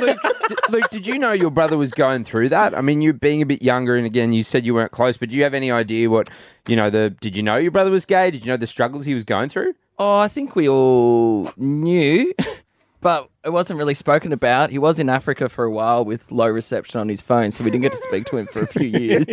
[0.00, 2.74] Luke, d- Luke, did you know your brother was going through that?
[2.74, 5.28] I mean, you being a bit younger, and again, you said you weren't close, but
[5.28, 6.30] do you have any idea what,
[6.66, 7.10] you know, the?
[7.20, 8.30] Did you know your brother was gay?
[8.30, 9.74] Did you know the struggles he was going through?
[9.98, 12.34] Oh, I think we all knew,
[13.00, 14.70] but it wasn't really spoken about.
[14.70, 17.70] He was in Africa for a while with low reception on his phone, so we
[17.70, 19.26] didn't get to speak to him for a few years.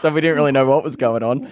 [0.00, 1.50] so we didn't really know what was going on.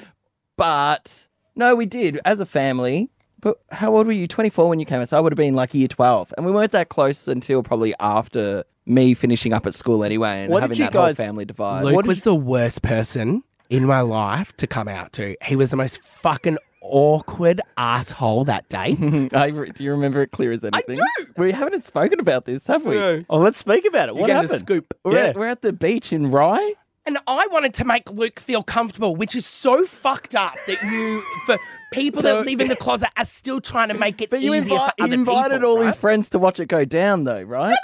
[0.57, 3.11] But no, we did as a family.
[3.41, 4.27] But how old were you?
[4.27, 5.11] 24 when you came out.
[5.11, 6.33] So I would have been like year 12.
[6.37, 10.51] And we weren't that close until probably after me finishing up at school anyway and
[10.53, 11.85] What did having you that guys- whole family divide.
[11.85, 15.37] Luke What did was the worst person in my life to come out to.
[15.45, 16.57] He was the most fucking
[16.91, 19.29] awkward asshole that day.
[19.33, 20.99] I, re- do you remember it clear as anything?
[21.01, 21.27] I do.
[21.37, 22.95] We haven't spoken about this, have we?
[22.95, 23.25] No.
[23.29, 24.15] Oh, let's speak about it.
[24.15, 24.61] What getting a happened?
[24.61, 24.95] scoop.
[25.05, 25.25] We're, Yeah.
[25.27, 26.75] at, we're at the beach in Rye.
[27.05, 31.23] And I wanted to make Luke feel comfortable, which is so fucked up that you,
[31.47, 31.57] for
[31.93, 34.55] people So- that live in the closet, are still trying to make it But you,
[34.55, 35.71] easier invi- for you invited people.
[35.71, 35.87] all right?
[35.87, 37.69] his friends to watch it go down, though, right?
[37.71, 37.77] They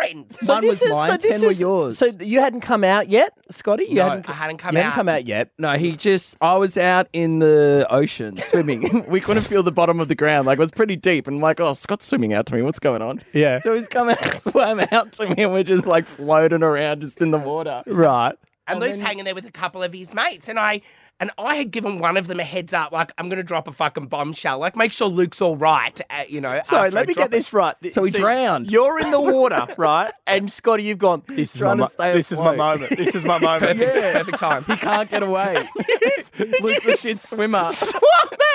[0.00, 0.48] were your friends.
[0.48, 1.98] One was mine, ten were yours.
[1.98, 3.84] So you hadn't come out yet, Scotty?
[3.84, 4.94] You No, hadn't, I hadn't come you hadn't out.
[4.96, 5.50] come out yet.
[5.58, 6.36] No, he just.
[6.40, 9.04] I was out in the ocean swimming.
[9.08, 10.46] we couldn't feel the bottom of the ground.
[10.46, 12.62] Like it was pretty deep, and I'm like, oh, Scott's swimming out to me.
[12.62, 13.22] What's going on?
[13.32, 13.60] Yeah.
[13.60, 17.20] So he's come out, swam out to me, and we're just like floating around, just
[17.20, 17.82] in the water.
[17.86, 18.34] Right.
[18.66, 20.80] and Luke's hanging there with a couple of his mates, and I
[21.20, 23.68] and I had given one of them a heads up, like I'm going to drop
[23.68, 26.60] a fucking bombshell, like make sure Luke's all right, uh, you know.
[26.64, 27.30] Sorry, let I me get it.
[27.30, 27.76] this right.
[27.92, 28.70] So he drowned.
[28.70, 30.10] You're in the water, right?
[30.26, 31.22] And Scotty, you've gone.
[31.28, 31.70] This is my.
[31.70, 32.96] To Mo- stay this is my moment.
[32.96, 33.78] This is my moment.
[33.78, 34.64] Perfect, perfect time.
[34.64, 35.68] He can't get away.
[36.60, 37.70] Luke's a shit swimmer.
[37.70, 38.00] Swim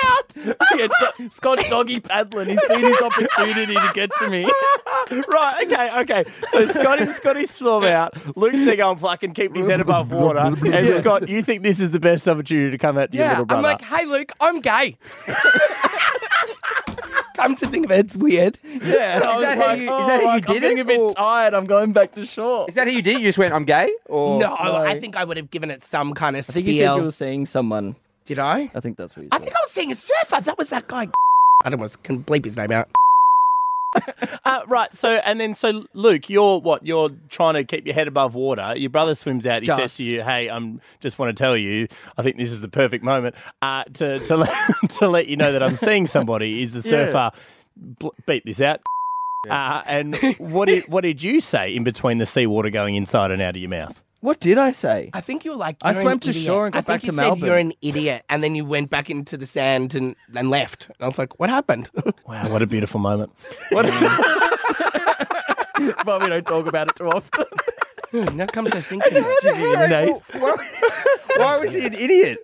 [0.04, 0.32] out.
[0.76, 2.48] yeah, do- Scott's doggy paddling.
[2.50, 4.50] He's seen his opportunity to get to me.
[5.28, 5.66] right.
[5.66, 5.90] Okay.
[6.00, 6.24] Okay.
[6.50, 8.14] So Scotty, Scotty swim out.
[8.36, 10.38] Luke's there going fucking keeping his head above water.
[10.38, 13.38] And Scott, you think this is the best opportunity to come out to your Yeah,
[13.40, 14.98] little I'm like, hey Luke, I'm gay.
[17.34, 18.58] Come to think of it, it's weird.
[18.64, 20.60] Yeah, Is that oh how like, you- is oh, that how you like, I'm did
[20.62, 21.52] getting a bit or- tired.
[21.52, 22.64] I'm going back to shore.
[22.66, 23.16] Is that how you did?
[23.16, 23.20] it?
[23.20, 23.92] You just went, I'm gay?
[24.06, 26.72] Or No, I think I would have given it some kind of I think you
[26.78, 26.96] said spiel.
[26.96, 27.94] you were seeing someone.
[28.24, 28.70] Did I?
[28.74, 29.36] I think that's what you said.
[29.36, 30.40] I think I was seeing a surfer.
[30.40, 31.08] That was that guy.
[31.62, 32.88] I don't want to can bleep his name out.
[34.44, 34.94] Uh, right.
[34.94, 36.86] So, and then, so Luke, you're what?
[36.86, 38.74] You're trying to keep your head above water.
[38.76, 39.62] Your brother swims out.
[39.62, 41.88] He says to you, "Hey, I'm just want to tell you.
[42.16, 44.50] I think this is the perfect moment uh, to to let,
[44.90, 46.62] to let you know that I'm seeing somebody.
[46.62, 47.30] Is the surfer
[47.76, 48.82] bl- beat this out?"
[49.50, 53.42] Uh, and what did what did you say in between the seawater going inside and
[53.42, 54.00] out of your mouth?
[54.26, 55.10] What did I say?
[55.12, 55.76] I think you were like.
[55.82, 57.22] I "You're an swam to idiot." shore and got I think back you to said
[57.22, 57.46] Melbourne.
[57.46, 60.86] You're an idiot, and then you went back into the sand and, and left.
[60.88, 61.88] And I was like, "What happened?"
[62.26, 63.32] Wow, what a beautiful moment.
[63.70, 63.84] but
[66.22, 67.44] we don't talk about it too often.
[68.10, 70.10] Hmm, now comes to think of it, Sorry,
[70.40, 70.56] why,
[71.36, 72.38] why was he an idiot?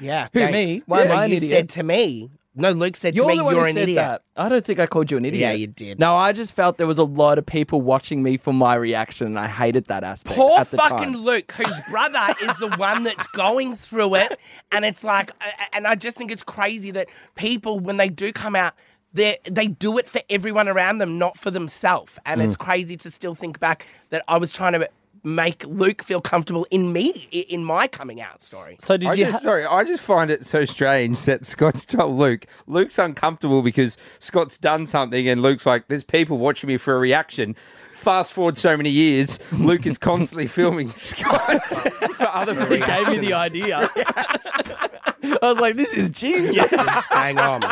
[0.00, 0.28] yeah.
[0.32, 0.82] Who, me?
[0.86, 1.50] Why am No, I an you idiot?
[1.52, 2.30] said to me.
[2.54, 4.22] No, Luke said You're to me, the one "You're who an said idiot." that.
[4.36, 5.40] I don't think I called you an idiot.
[5.40, 5.98] Yeah, you did.
[5.98, 9.26] No, I just felt there was a lot of people watching me for my reaction,
[9.26, 10.36] and I hated that aspect.
[10.36, 11.24] Poor at the fucking time.
[11.24, 14.38] Luke, whose brother is the one that's going through it.
[14.70, 15.30] And it's like,
[15.72, 18.74] and I just think it's crazy that people, when they do come out,
[19.14, 22.18] they they do it for everyone around them, not for themselves.
[22.26, 22.64] And it's mm.
[22.64, 24.88] crazy to still think back that I was trying to
[25.24, 28.76] make Luke feel comfortable in me, in my coming out story.
[28.80, 29.24] So did I you?
[29.26, 32.46] just, ha- sorry, I just find it so strange that Scott's told Luke.
[32.66, 36.98] Luke's uncomfortable because Scott's done something, and Luke's like, "There's people watching me for a
[36.98, 37.56] reaction."
[37.92, 41.62] Fast forward so many years, Luke is constantly filming Scott
[42.14, 42.74] for other people.
[42.74, 43.88] He gave me the idea.
[43.96, 46.68] I was like, this is genius.
[47.10, 47.62] Hang on.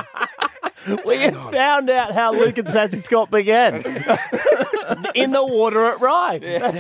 [1.07, 3.77] we have found out how Luke and Sassy Scott began.
[5.15, 6.39] In the water at Rye.
[6.39, 6.75] That's,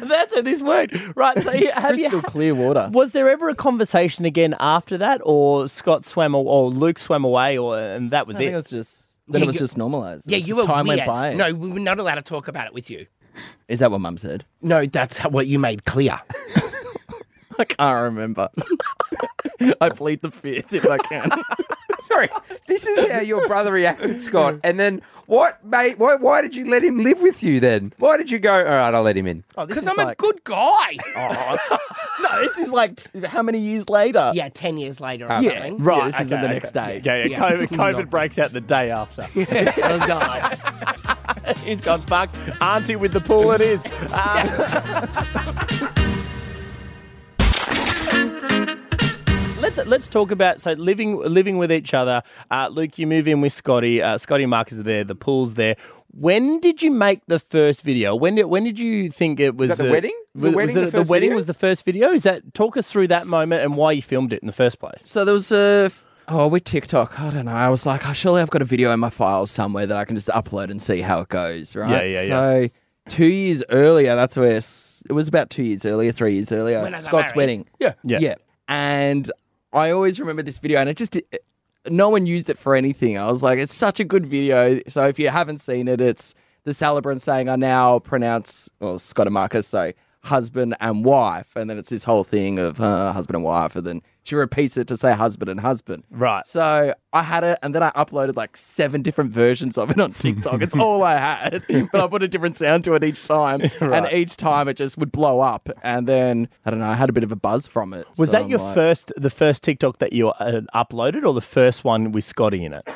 [0.08, 0.94] that's how this worked.
[1.16, 1.42] Right.
[1.42, 2.08] So you- have you?
[2.10, 2.88] Crystal clear water.
[2.92, 7.24] Was there ever a conversation again after that, or Scott swam, a- or Luke swam
[7.24, 8.52] away, or and that was I think it?
[8.52, 9.02] it was just.
[9.28, 10.26] Then Yeah, it was just normalized.
[10.28, 10.98] It Yeah, you were time weird.
[11.06, 11.34] went by.
[11.34, 13.06] No, we were not allowed to talk about it with you.
[13.68, 14.44] Is that what Mum said?
[14.62, 16.20] No, that's what you made clear.
[17.58, 18.48] I can't remember.
[19.80, 21.30] I plead the fifth if I can.
[22.02, 22.28] Sorry,
[22.68, 24.60] this is how your brother reacted, Scott.
[24.62, 25.98] And then what, mate?
[25.98, 27.92] Why, why did you let him live with you then?
[27.98, 28.52] Why did you go?
[28.54, 29.42] All right, I'll let him in.
[29.56, 30.96] Oh, Because is I'm a good guy.
[32.22, 34.30] No, this is like t- how many years later?
[34.34, 35.50] Yeah, 10 years later or Yeah.
[35.52, 35.78] something.
[35.82, 37.02] Right, Yeah, this isn't the next day.
[37.04, 37.26] Yeah, yeah.
[37.26, 37.38] Yeah.
[37.50, 39.26] COVID, COVID breaks out the day after.
[39.36, 41.56] Oh, God.
[41.64, 42.36] He's gone fucked.
[42.62, 43.84] Auntie with the pool, it is.
[44.12, 45.86] Uh,
[49.58, 52.22] Let's let's talk about so living living with each other.
[52.50, 54.00] Uh, Luke, you move in with Scotty.
[54.00, 55.02] Uh, Scotty and Marcus are there.
[55.02, 55.76] The pool's there.
[56.12, 58.14] When did you make the first video?
[58.14, 59.70] When did when did you think it was?
[59.70, 60.16] that the uh, wedding?
[60.34, 62.12] Was the wedding the the first wedding was the first video?
[62.12, 64.78] Is that talk us through that moment and why you filmed it in the first
[64.78, 65.02] place?
[65.04, 65.90] So there was a.
[66.28, 67.52] Oh, with TikTok, I don't know.
[67.52, 70.04] I was like, oh, surely I've got a video in my files somewhere that I
[70.04, 71.90] can just upload and see how it goes, right?
[71.90, 72.28] Yeah, yeah, yeah.
[72.28, 72.68] So
[73.08, 76.82] two years earlier, that's where s- it was about two years earlier, three years earlier,
[76.82, 77.36] When I got Scott's married.
[77.36, 77.66] wedding.
[77.78, 77.92] Yeah.
[78.04, 78.18] Yeah.
[78.20, 78.34] Yeah.
[78.68, 79.30] And
[79.72, 81.16] I always remember this video, and it just
[81.88, 83.16] no one used it for anything.
[83.16, 84.80] I was like, it's such a good video.
[84.88, 89.28] So if you haven't seen it, it's the celebrant saying, I now pronounce, well, Scott
[89.28, 89.92] and Marcus, so
[90.26, 91.48] husband and wife.
[91.56, 93.74] And then it's this whole thing of uh, husband and wife.
[93.76, 96.04] And then she repeats it to say husband and husband.
[96.10, 96.44] Right.
[96.46, 100.12] So I had it, and then I uploaded like seven different versions of it on
[100.14, 100.60] TikTok.
[100.62, 101.62] it's all I had,
[101.92, 104.98] but I put a different sound to it each time, and each time it just
[104.98, 105.68] would blow up.
[105.82, 108.06] And then I don't know, I had a bit of a buzz from it.
[108.18, 111.32] Was So that I'm your like- first, the first TikTok that you uh, uploaded, or
[111.32, 112.86] the first one with Scotty in it?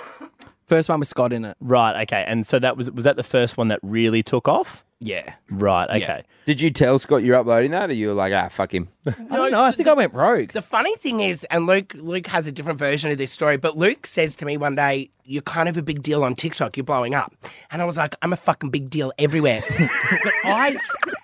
[0.67, 1.57] first one with Scott in it?
[1.61, 2.03] Right.
[2.03, 2.25] Okay.
[2.27, 4.85] And so that was was that the first one that really took off?
[5.03, 5.33] Yeah.
[5.51, 5.89] Right.
[6.03, 6.25] Okay.
[6.45, 8.89] Did you tell Scott you're uploading that, or you were like, ah, fuck him?
[9.07, 9.61] I don't know.
[9.61, 10.53] I so think I went rogue.
[10.53, 13.79] The funny thing is, and Luke Luke has a different version of this story, but
[13.79, 16.85] Luke says to me one day, You're kind of a big deal on TikTok, you're
[16.85, 17.33] blowing up.
[17.71, 19.63] And I was like, I'm a fucking big deal everywhere.
[19.71, 19.89] but
[20.45, 20.77] I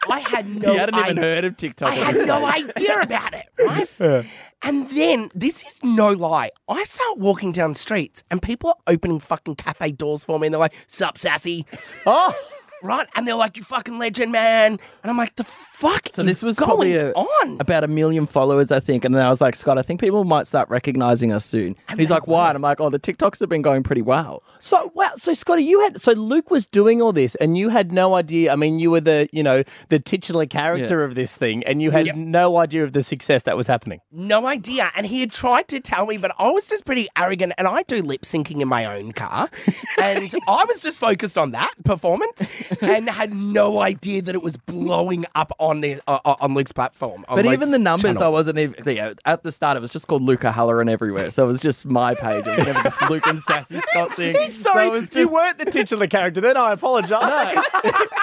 [0.09, 1.23] I had no you hadn't even idea.
[1.35, 1.91] heard of TikTok.
[1.91, 3.47] I had no idea about it,
[4.01, 4.27] right?
[4.62, 6.51] And then this is no lie.
[6.67, 10.55] I start walking down streets and people are opening fucking cafe doors for me and
[10.55, 11.67] they're like, Sup, sassy.
[12.07, 12.35] Oh.
[12.87, 13.07] Right?
[13.14, 14.79] And they're like, You fucking legend, man.
[15.03, 17.59] And I'm like, the fuck So is this was going probably a, on?
[17.61, 19.05] about a million followers, I think.
[19.05, 21.77] And then I was like, Scott, I think people might start recognizing us soon.
[21.88, 22.49] And He's like, why?
[22.49, 24.42] And I'm like, oh, the TikToks have been going pretty well.
[24.61, 25.12] So wow.
[25.16, 28.53] So Scotty, you had so Luke was doing all this, and you had no idea.
[28.53, 31.90] I mean, you were the you know the titular character of this thing, and you
[31.90, 34.01] had no idea of the success that was happening.
[34.11, 34.90] No idea.
[34.96, 37.83] And he had tried to tell me, but I was just pretty arrogant and I
[37.85, 39.49] do lip syncing in my own car.
[39.99, 42.42] and I was just focused on that performance.
[42.83, 46.73] And had no idea that it was blowing up on the uh, uh, on Luke's
[46.73, 47.25] platform.
[47.29, 48.25] on But Luke's even the numbers, channel.
[48.25, 49.11] I wasn't even.
[49.25, 52.15] At the start, it was just called Luke O'Halloran everywhere, so it was just my
[52.15, 52.47] page.
[52.47, 54.35] It was never this Luke and Sassy Scott thing.
[54.51, 56.57] Sorry, so it was you weren't the titular character then.
[56.57, 57.65] I apologise.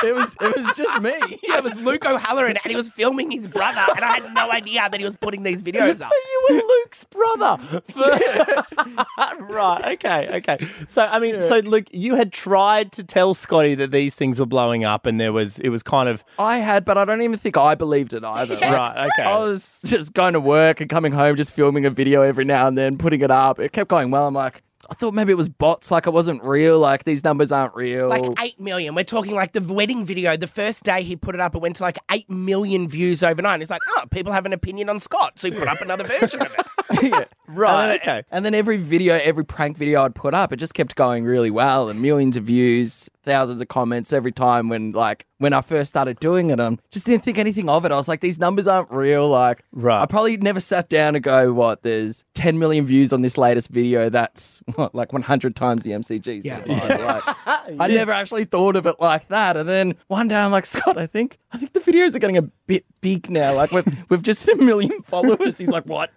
[0.03, 1.13] it was it was just me.
[1.43, 4.51] Yeah, it was Luke O'Halloran, and he was filming his brother, and I had no
[4.51, 6.09] idea that he was putting these videos up.
[6.11, 7.83] So you were Luke's brother.
[9.39, 9.93] right.
[9.93, 10.29] Okay.
[10.37, 10.67] Okay.
[10.87, 14.45] So I mean, so Luke, you had tried to tell Scotty that these things were
[14.45, 17.37] blowing up, and there was it was kind of I had, but I don't even
[17.37, 18.53] think I believed it either.
[18.63, 19.09] Like, right.
[19.17, 19.23] Okay.
[19.27, 22.67] I was just going to work and coming home, just filming a video every now
[22.67, 23.59] and then, putting it up.
[23.59, 24.27] It kept going well.
[24.27, 27.51] I'm like, I thought maybe it was bots, like it wasn't real, like these numbers
[27.51, 28.09] aren't real.
[28.09, 28.95] Like 8 million.
[28.95, 30.35] We're talking like the wedding video.
[30.35, 33.59] The first day he put it up, it went to like 8 million views overnight.
[33.59, 35.39] He's like, oh, people have an opinion on Scott.
[35.39, 36.67] So he put up another version of it.
[37.03, 37.25] yeah.
[37.47, 38.23] Right, And then, okay.
[38.31, 41.51] And then every video, every prank video I'd put up, it just kept going really
[41.51, 45.89] well and millions of views, thousands of comments every time when like when I first
[45.89, 46.59] started doing it.
[46.59, 47.91] I just didn't think anything of it.
[47.91, 49.27] I was like, these numbers aren't real.
[49.27, 50.01] Like, Right.
[50.01, 51.83] I probably never sat down and go, what?
[51.83, 54.09] There's 10 million views on this latest video.
[54.09, 56.43] That's what, like 100 times the MCGs.
[56.45, 56.59] Yeah.
[56.65, 57.23] Like,
[57.79, 59.57] I never actually thought of it like that.
[59.57, 62.37] And then one day I'm like, Scott, I think I think the videos are getting
[62.37, 63.53] a bit big now.
[63.53, 65.57] Like we've we've just hit a million followers.
[65.57, 66.11] He's like, what?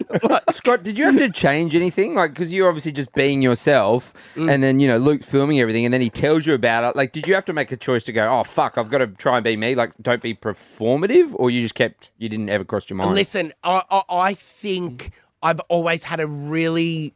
[0.52, 2.14] Scott, did you have to change anything?
[2.14, 4.50] Like, because you're obviously just being yourself, Mm.
[4.52, 6.96] and then you know Luke filming everything, and then he tells you about it.
[6.96, 9.06] Like, did you have to make a choice to go, oh fuck, I've got to
[9.18, 9.74] try and be me?
[9.74, 13.14] Like, don't be performative, or you just kept, you didn't ever cross your mind?
[13.14, 17.14] Listen, I, I, I think I've always had a really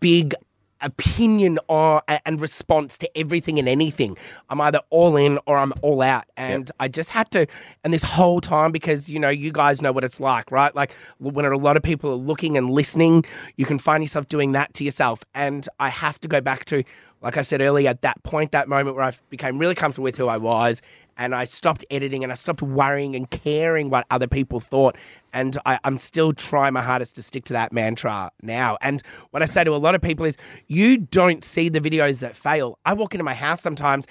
[0.00, 0.34] big
[0.80, 4.16] opinion uh, or, and response to everything and anything.
[4.48, 6.24] I'm either all in or I'm all out.
[6.36, 7.46] And I just had to,
[7.82, 10.72] and this whole time, because, you know, you guys know what it's like, right?
[10.74, 13.24] Like when a lot of people are looking and listening,
[13.56, 15.24] you can find yourself doing that to yourself.
[15.34, 16.84] And I have to go back to,
[17.22, 20.16] like I said earlier, at that point, that moment where I became really comfortable with
[20.16, 20.80] who I was
[21.18, 24.96] and I stopped editing and I stopped worrying and caring what other people thought.
[25.32, 28.78] And I, I'm still trying my hardest to stick to that mantra now.
[28.80, 30.36] And what I say to a lot of people is,
[30.68, 32.78] you don't see the videos that fail.
[32.86, 34.06] I walk into my house sometimes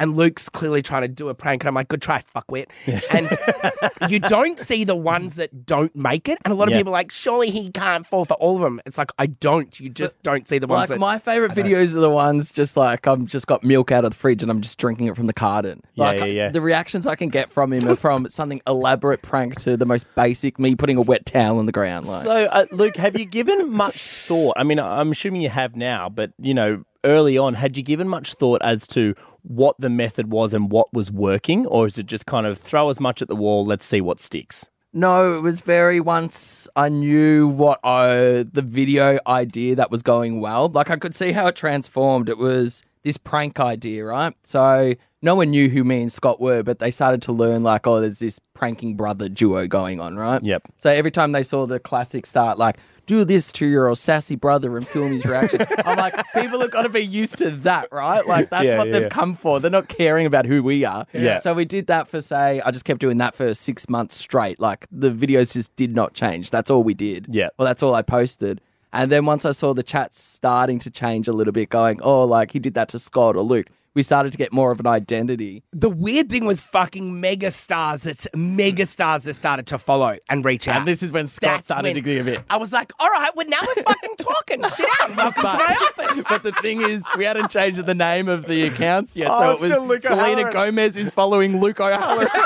[0.00, 2.66] and Luke's clearly trying to do a prank, and I'm like, good try, fuckwit.
[3.12, 6.38] And you don't see the ones that don't make it.
[6.44, 6.78] And a lot of Yeah.
[6.78, 8.80] people are like, surely he can't fall for all of them.
[8.86, 9.78] It's like, I don't.
[9.78, 10.98] You just don't see the ones Like that.
[10.98, 14.16] my favorite videos are the ones just like I'm just got milk out of the
[14.16, 15.82] fridge and I'm just drinking it from the carton.
[15.94, 16.48] Yeah, like yeah, yeah.
[16.50, 20.06] the reactions I can get from him are from something elaborate prank to the most
[20.14, 22.06] basic me putting a wet towel on the ground.
[22.06, 24.54] Like So, uh, Luke, have you given much thought?
[24.56, 28.08] I mean, I'm assuming you have now, but you know, early on, had you given
[28.08, 32.06] much thought as to what the method was and what was working, or is it
[32.06, 34.68] just kind of throw as much at the wall, let's see what sticks?
[34.92, 40.40] No, it was very once I knew what I, the video idea that was going
[40.40, 40.68] well.
[40.68, 42.28] Like I could see how it transformed.
[42.28, 44.34] It was this prank idea, right?
[44.42, 47.86] So no one knew who me and Scott were, but they started to learn like,
[47.86, 50.42] oh, there's this pranking brother duo going on, right?
[50.42, 50.62] Yep.
[50.78, 52.78] So every time they saw the classic start, like,
[53.10, 55.66] do this to your sassy brother and film his reaction.
[55.84, 58.24] I'm like, people have got to be used to that, right?
[58.24, 59.08] Like, that's Yeah, what yeah, they've yeah.
[59.08, 59.58] come for.
[59.58, 61.06] They're not caring about who we are.
[61.12, 61.38] Yeah.
[61.38, 64.60] So we did that for, say, I just kept doing that for six months straight.
[64.60, 66.50] Like, the videos just did not change.
[66.50, 67.26] That's all we did.
[67.28, 67.48] Yeah.
[67.58, 68.60] Well, that's all I posted.
[68.92, 72.24] And then once I saw the chats starting to change a little bit, going, oh,
[72.24, 74.86] like, he did that to Scott or Luke, we started to get more of an
[74.86, 75.62] identity.
[75.72, 80.44] the weird thing was fucking mega stars that's mega stars that started to follow and
[80.44, 80.76] reach out.
[80.78, 82.40] And this is when Scott That's started when to give it.
[82.48, 84.62] I was like, all right, well, now we're fucking talking.
[84.70, 85.16] Sit down.
[85.16, 86.24] Welcome to my office.
[86.28, 89.64] but the thing is, we hadn't changed the name of the accounts yet, Oh, so
[89.64, 90.52] it still Luke was Selena O'Halloran.
[90.52, 92.28] Gomez is following Luke O'Halloran.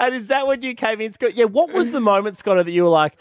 [0.00, 1.34] And is that when you came in, Scott?
[1.34, 3.18] Yeah, what was the moment, Scott, that you were like,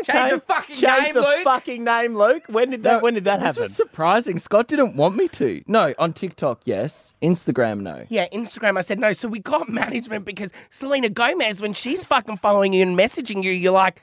[0.00, 1.44] okay, Change the fucking change name, the Luke.
[1.44, 2.44] fucking name, Luke?
[2.48, 3.02] When did that?
[3.02, 3.62] when did that this happen?
[3.64, 4.38] was surprising.
[4.38, 5.62] Scott didn't want me to.
[5.66, 7.12] No, on TikTok, yes.
[7.22, 8.04] Instagram, no.
[8.08, 8.76] Yeah, Instagram.
[8.78, 9.12] I said no.
[9.12, 13.52] So we got management because Selena Gomez, when she's fucking following you and messaging you,
[13.52, 14.00] you're like,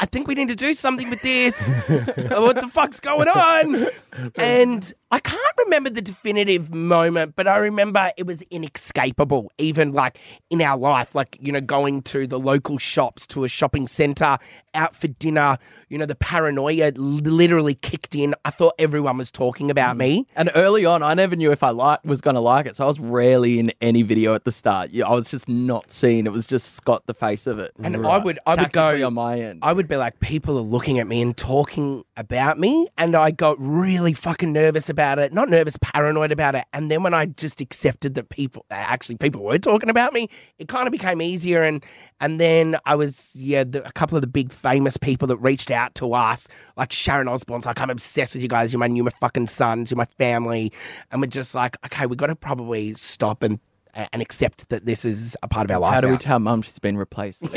[0.00, 1.60] I think we need to do something with this.
[2.28, 3.86] what the fuck's going on?
[4.38, 10.18] And I can't remember the definitive moment, but I remember it was inescapable, even like
[10.50, 14.38] in our life, like, you know, going to the local shops, to a shopping center,
[14.74, 18.34] out for dinner, you know, the paranoia literally kicked in.
[18.44, 20.00] I thought everyone was talking about mm.
[20.00, 20.26] me.
[20.34, 22.84] And early on, I never knew if I like, was going to like it, so
[22.84, 24.90] I was rarely in any video at the start.
[24.90, 26.26] Yeah, I was just not seen.
[26.26, 27.72] It was just Scott, the face of it.
[27.82, 29.60] And I would, I would go on my end.
[29.62, 33.30] I would be like, people are looking at me and talking about me, and I
[33.30, 36.64] got really fucking nervous about it, not nervous, paranoid about it.
[36.72, 40.68] And then when I just accepted that people, actually people were talking about me, it
[40.68, 41.62] kind of became easier.
[41.62, 41.84] And
[42.18, 45.70] and then I was, yeah, the, a couple of the big famous people that reached
[45.70, 48.72] out to us, like Sharon Osbourne's like, I'm obsessed with you guys.
[48.72, 50.72] You're my new my fucking sons, you're my family.
[51.10, 53.60] And we're just like, okay, we got to probably stop and
[53.96, 55.94] and accept that this is a part of our life.
[55.94, 57.42] How do we tell mum she's been replaced?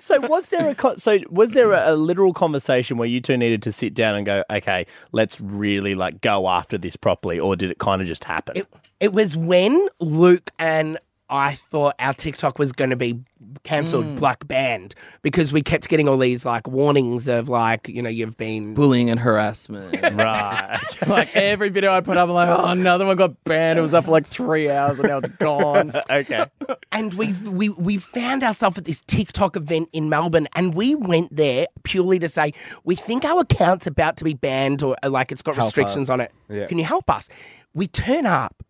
[0.00, 3.36] So was there a co- so was there a, a literal conversation where you two
[3.36, 7.54] needed to sit down and go, okay, let's really like go after this properly, or
[7.54, 8.56] did it kind of just happen?
[8.56, 10.98] It, it was when Luke and
[11.30, 13.20] I thought our TikTok was going to be
[13.62, 14.20] cancelled, mm.
[14.20, 18.36] like banned, because we kept getting all these like warnings of like, you know, you've
[18.36, 18.74] been.
[18.74, 20.00] Bullying and harassment.
[20.14, 20.78] right.
[21.06, 23.78] like every video I put up, I'm like, oh, another one got banned.
[23.78, 25.92] It was up for like three hours and now it's gone.
[26.10, 26.46] okay.
[26.92, 31.34] And we we we found ourselves at this TikTok event in Melbourne, and we went
[31.34, 32.54] there purely to say
[32.84, 36.14] we think our account's about to be banned or like it's got Help restrictions us.
[36.14, 36.32] on it.
[36.48, 36.66] Yeah.
[36.66, 37.28] Can you help us?
[37.74, 38.62] We turn up,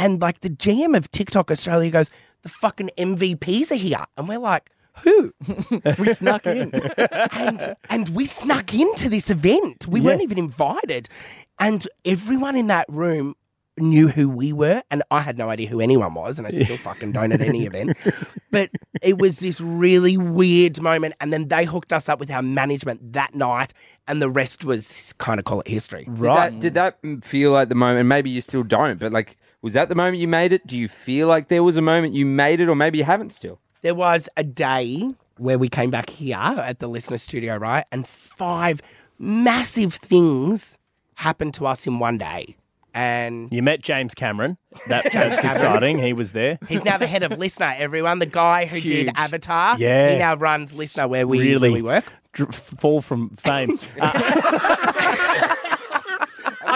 [0.00, 2.10] and like the GM of TikTok Australia goes,
[2.42, 4.70] the fucking MVPs are here, and we're like.
[5.04, 5.32] Who?
[5.98, 6.74] we snuck in.
[7.32, 9.86] and and we snuck into this event.
[9.86, 11.08] We weren't even invited,
[11.58, 13.34] and everyone in that room
[13.80, 16.76] knew who we were, and I had no idea who anyone was, and I still
[16.76, 17.96] fucking don't at any event.
[18.50, 18.70] But
[19.02, 23.12] it was this really weird moment, and then they hooked us up with our management
[23.12, 23.72] that night,
[24.06, 26.04] and the rest was kind of call it history.
[26.08, 26.58] Right?
[26.60, 28.06] Did that, did that feel like the moment?
[28.06, 30.66] Maybe you still don't, but like, was that the moment you made it?
[30.66, 33.30] Do you feel like there was a moment you made it, or maybe you haven't
[33.30, 33.60] still?
[33.82, 37.84] There was a day where we came back here at the listener studio, right?
[37.90, 38.82] And five
[39.18, 40.78] massive things
[41.14, 42.56] happened to us in one day.
[42.92, 44.58] And You met James Cameron.
[44.88, 45.46] That, that's Cameron.
[45.50, 45.98] exciting.
[45.98, 46.58] He was there.
[46.68, 48.18] He's now the head of Listener, everyone.
[48.18, 49.10] The guy who did.
[49.14, 49.76] Avatar.
[49.78, 50.10] Yeah.
[50.10, 51.68] He now runs Listener where we, Really?
[51.70, 52.04] where we work.
[52.32, 53.78] Dr- fall from fame.
[54.00, 55.46] Uh,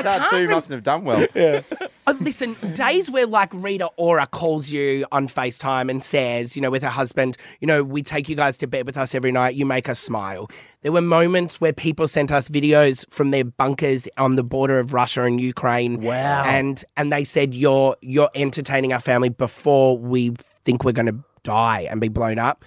[0.02, 1.26] That two mustn't have done well.
[2.06, 6.70] Oh, listen, days where like Rita Ora calls you on FaceTime and says, you know,
[6.70, 9.54] with her husband, you know, we take you guys to bed with us every night.
[9.54, 10.50] You make us smile.
[10.82, 14.92] There were moments where people sent us videos from their bunkers on the border of
[14.92, 16.02] Russia and Ukraine.
[16.02, 16.44] Wow.
[16.44, 20.34] And and they said you're you're entertaining our family before we
[20.66, 22.66] think we're going to die and be blown up.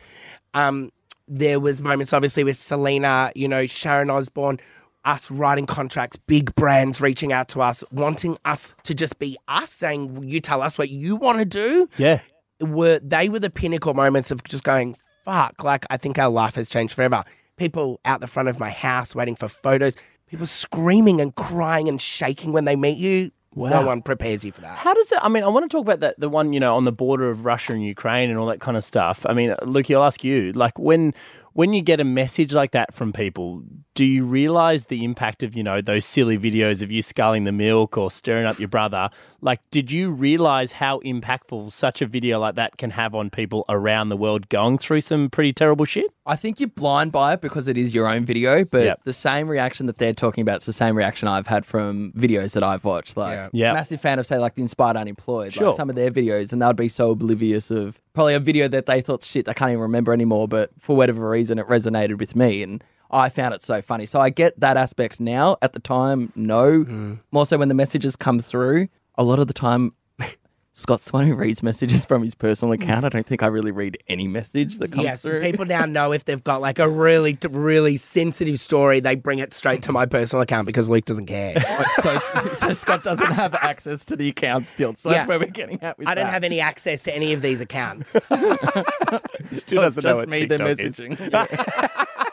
[0.56, 0.92] Um,
[1.28, 4.60] there was moments obviously with Selena, you know, Sharon Osbourne,
[5.08, 9.72] us writing contracts, big brands reaching out to us, wanting us to just be us,
[9.72, 12.20] saying, "You tell us what you want to do." yeah.
[12.60, 16.56] Were they were the pinnacle moments of just going, "Fuck!" Like I think our life
[16.56, 17.24] has changed forever.
[17.56, 19.96] People out the front of my house waiting for photos,
[20.28, 23.32] people screaming and crying and shaking when they meet you.
[23.56, 24.78] No one prepares you for that.
[24.78, 25.20] How does it?
[25.22, 27.30] I mean, I want to talk about that the one you know on the border
[27.30, 29.26] of Russia and Ukraine and all that kind of stuff.
[29.28, 30.52] I mean, Luke, I'll ask you.
[30.54, 31.14] Like when
[31.58, 33.64] when you get a message like that from people,
[33.96, 37.52] do you realize the impact of you know those silly videos of you sculling the
[37.52, 39.10] milk or stirring up your brother?
[39.42, 43.66] Like, did you realize how impactful such a video like that can have on people
[43.70, 46.06] around the world going through some pretty terrible shit?
[46.26, 49.02] I think you're blind by it because it is your own video, but Yep.
[49.06, 52.54] the same reaction that they're talking about is the same reaction I've had from videos
[52.54, 53.16] that I've watched.
[53.16, 53.50] Like, Yeah.
[53.54, 53.74] Yeah.
[53.74, 55.68] massive fan of, say, like the Inspired Unemployed, Sure.
[55.68, 58.68] like some of their videos, and they would be so oblivious of probably a video
[58.68, 62.18] that they thought, shit, I can't even remember anymore, but for whatever reason, it resonated
[62.18, 62.64] with me.
[62.64, 64.06] And I found it so funny.
[64.06, 65.56] So I get that aspect now.
[65.62, 66.82] At the time, no.
[66.84, 67.14] Hmm.
[67.32, 69.94] More so when the messages come through, a lot of the time,
[70.74, 72.82] Scott's the one who reads messages from his personal mm.
[72.84, 73.04] account.
[73.04, 75.42] I don't think I really read any message that comes Yes, through.
[75.42, 79.54] people now know if they've got like a really, really sensitive story, they bring it
[79.56, 81.60] straight to my personal account because Luke doesn't care.
[82.04, 82.20] so,
[82.54, 84.94] so Scott doesn't have access to the account still.
[84.96, 85.16] So Yeah.
[85.18, 86.32] that's where we're getting at with I don't that.
[86.34, 88.12] have any access to any of these accounts.
[88.12, 92.27] Still It's just me, the messaging.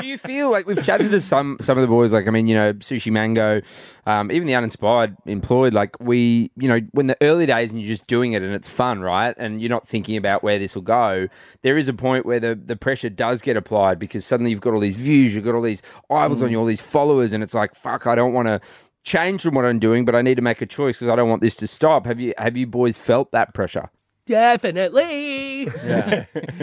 [0.00, 2.12] Do you feel like we've chatted to some some of the boys?
[2.12, 3.60] Like, I mean, you know, Sushi Mango,
[4.06, 5.74] um, even the uninspired employed.
[5.74, 8.68] Like, we, you know, when the early days and you're just doing it and it's
[8.68, 9.34] fun, right?
[9.38, 11.28] And you're not thinking about where this will go.
[11.62, 14.74] There is a point where the the pressure does get applied because suddenly you've got
[14.74, 17.54] all these views, you've got all these eyeballs on you, all these followers, and it's
[17.54, 18.60] like, fuck, I don't want to
[19.04, 21.28] change from what I'm doing, but I need to make a choice because I don't
[21.28, 22.06] want this to stop.
[22.06, 23.90] Have you have you boys felt that pressure?
[24.26, 25.64] Definitely.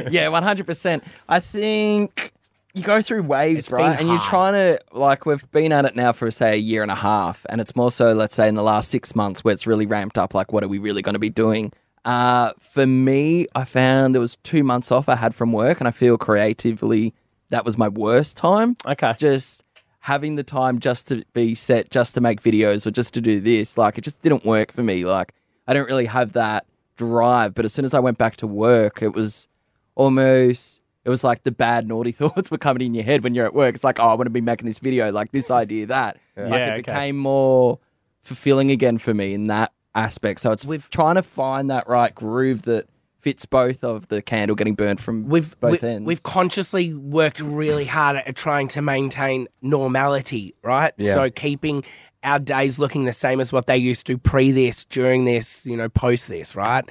[0.10, 1.04] yeah, one hundred percent.
[1.28, 2.32] I think
[2.74, 4.00] you go through waves, It's right?
[4.00, 6.92] And you're trying to like we've been at it now for say a year and
[6.92, 9.66] a half, and it's more so let's say in the last six months where it's
[9.66, 10.34] really ramped up.
[10.34, 11.72] Like, what are we really going to be doing?
[12.06, 15.88] Uh, for me, I found there was two months off I had from work, and
[15.88, 17.14] I feel creatively
[17.50, 18.76] that was my worst time.
[18.86, 19.16] Okay.
[19.18, 19.64] Just
[20.00, 23.40] having the time just to be set, just to make videos or just to do
[23.40, 25.04] this, like it just didn't work for me.
[25.04, 25.34] Like
[25.68, 26.66] I don't really have that
[26.96, 27.54] drive.
[27.54, 29.48] But as soon as I went back to work, it was
[29.96, 30.77] almost
[31.08, 33.54] it was like the bad naughty thoughts were coming in your head when you're at
[33.56, 33.74] work.
[33.74, 36.18] It's like, oh, I want to be making this video, like this idea, that.
[36.36, 36.76] Like Yeah, it okay.
[36.82, 37.80] became more
[38.24, 40.42] fulfilling again for me in that aspect.
[40.42, 42.90] So it's We've- trying to find that right groove that
[43.22, 46.06] fits both of the candle getting burnt from We've both we, ends.
[46.06, 50.94] we've consciously worked really hard at trying to maintain normality, right?
[50.98, 51.14] Yeah.
[51.14, 51.84] So keeping
[52.28, 55.78] our days looking the same as what they used to pre this, during this, you
[55.78, 56.84] know, post this, right?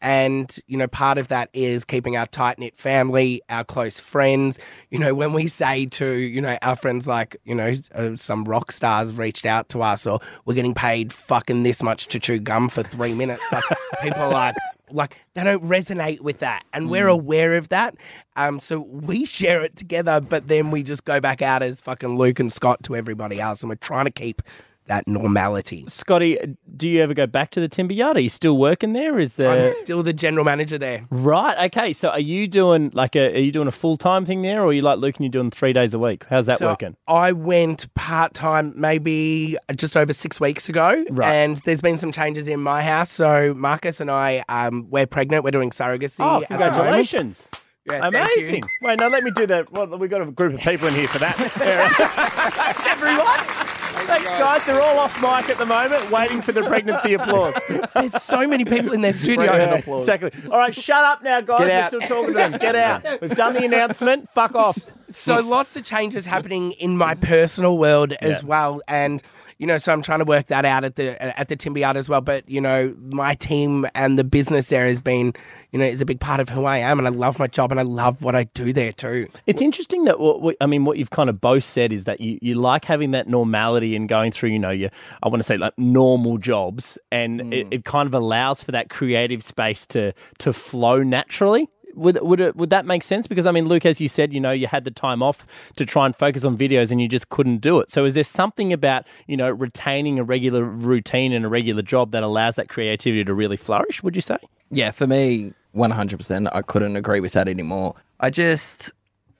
[0.00, 4.58] And you know, part of that is keeping our tight knit family, our close friends.
[4.90, 8.44] You know, when we say to you know our friends like you know uh, some
[8.44, 12.38] rock stars reached out to us, or we're getting paid fucking this much to chew
[12.38, 13.64] gum for three minutes, like
[14.02, 14.56] people are like
[14.90, 17.94] like they don't resonate with that and we're aware of that
[18.36, 22.18] um so we share it together but then we just go back out as fucking
[22.18, 24.42] luke and scott to everybody else and we're trying to keep
[24.86, 26.38] that normality Scotty,
[26.76, 28.16] do you ever go back to the timber yard?
[28.16, 29.18] Are you still working there?
[29.18, 31.66] Is there i'm still the general manager there right?
[31.66, 34.60] Okay, so are you doing like a are you doing a full time thing there,
[34.62, 36.24] or are you like Luke and you're doing three days a week?
[36.28, 36.96] How's that so working?
[37.08, 41.32] i went part-time maybe just over six weeks ago Right.
[41.32, 45.44] and there's been some changes in my house so marcus and i um we're pregnant
[45.44, 47.48] we're doing surrogacy Oh, congratulations!
[47.86, 48.06] Yeah.
[48.08, 48.62] Amazing.
[48.80, 49.70] Wait, no, let me do that.
[49.70, 51.36] Well, we've got a group of people in here for that.
[52.86, 53.68] Everyone.
[54.06, 54.64] Thanks, guys.
[54.66, 57.54] They're all off mic at the moment, waiting for the pregnancy applause.
[57.94, 60.30] there's so many people in their studio Yeah, exactly.
[60.50, 61.60] All right, shut up now, guys.
[61.60, 62.52] We're still talking to them.
[62.60, 63.20] Get out.
[63.20, 64.28] We've done the announcement.
[64.34, 64.78] Fuck off.
[65.08, 69.22] so lots of changes happening in my personal world as well and
[69.58, 71.96] you know so i'm trying to work that out at the at the timber yard
[71.96, 72.20] as well.
[72.20, 75.34] But you know my team and the business there has been
[75.72, 76.98] you know is a big part of who i am.
[76.98, 79.28] And i love my job and i love what i do there too.
[79.46, 82.20] It's interesting that what, what I mean, what you've kind of both said is that
[82.20, 84.90] you, you like having that normality and going through, you know, your
[85.22, 87.74] I want to say like normal jobs, and it, mm.
[87.74, 91.68] it kind of allows for that creative space to to flow naturally.
[91.94, 93.26] Would would it, would that make sense?
[93.26, 95.86] Because I mean, Luke, as you said, you know, you had the time off to
[95.86, 97.90] try and focus on videos, and you just couldn't do it.
[97.90, 102.10] So, is there something about you know retaining a regular routine and a regular job
[102.12, 104.02] that allows that creativity to really flourish?
[104.02, 104.38] Would you say?
[104.70, 106.48] Yeah, for me, 100%.
[106.52, 107.94] I couldn't agree with that anymore.
[108.20, 108.90] I just,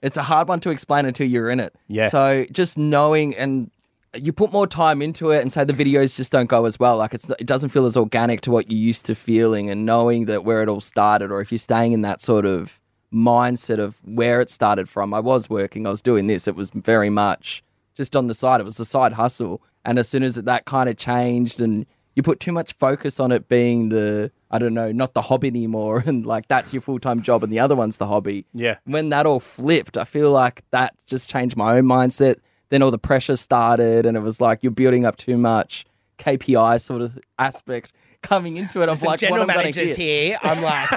[0.02, 1.74] it's a hard one to explain until you're in it.
[1.88, 2.08] Yeah.
[2.08, 3.70] So just knowing and
[4.16, 6.96] you put more time into it and say the videos just don't go as well.
[6.96, 10.26] Like it's, it doesn't feel as organic to what you're used to feeling and knowing
[10.26, 12.80] that where it all started or if you're staying in that sort of
[13.12, 15.14] mindset of where it started from.
[15.14, 16.48] I was working, I was doing this.
[16.48, 17.62] It was very much
[17.94, 18.60] just on the side.
[18.60, 19.62] It was a side hustle.
[19.84, 21.86] And as soon as that kind of changed and
[22.16, 25.48] you put too much focus on it being the, I don't know, not the hobby
[25.48, 26.02] anymore.
[26.06, 28.46] And like that's your full time job and the other one's the hobby.
[28.52, 28.76] Yeah.
[28.84, 32.36] When that all flipped, I feel like that just changed my own mindset.
[32.74, 35.86] Then all the pressure started and it was like you're building up too much
[36.18, 38.96] KPI sort of aspect coming into it.
[38.96, 40.36] Some like, general what I'm managers here.
[40.42, 40.90] I'm like,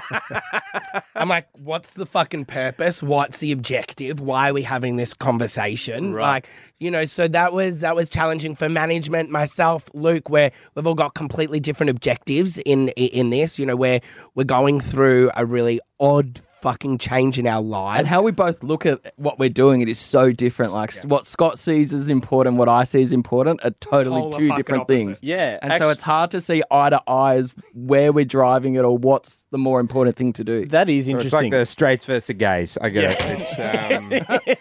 [1.15, 3.03] I'm like, what's the fucking purpose?
[3.03, 4.19] What's the objective?
[4.19, 6.15] Why are we having this conversation?
[6.15, 6.31] Right.
[6.31, 6.49] Like,
[6.79, 10.95] you know, so that was that was challenging for management, myself, Luke, where we've all
[10.95, 13.59] got completely different objectives in in this.
[13.59, 14.01] You know, where
[14.33, 17.99] we're going through a really odd fucking change in our lives.
[17.99, 20.73] And how we both look at what we're doing, it is so different.
[20.73, 24.37] Like s what Scott sees as important, what I see as important, are totally Polar
[24.37, 24.97] two different opposite.
[24.97, 25.19] things.
[25.21, 28.97] Yeah, And so it's hard to see eye to eyes where we're driving it or
[28.97, 30.65] what's the more important thing to do.
[30.67, 31.51] that is So it's interesting.
[31.51, 32.77] like the straights versus gays.
[32.81, 33.17] I get it.
[33.39, 34.09] It's, um,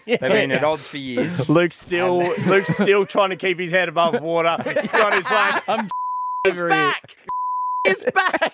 [0.05, 1.49] They've been at odds for years.
[1.57, 4.55] Luke's still Luke's still trying to keep his head above water.
[4.85, 5.89] Scott is like, I'm
[6.45, 7.15] is back.
[7.85, 8.53] Is back.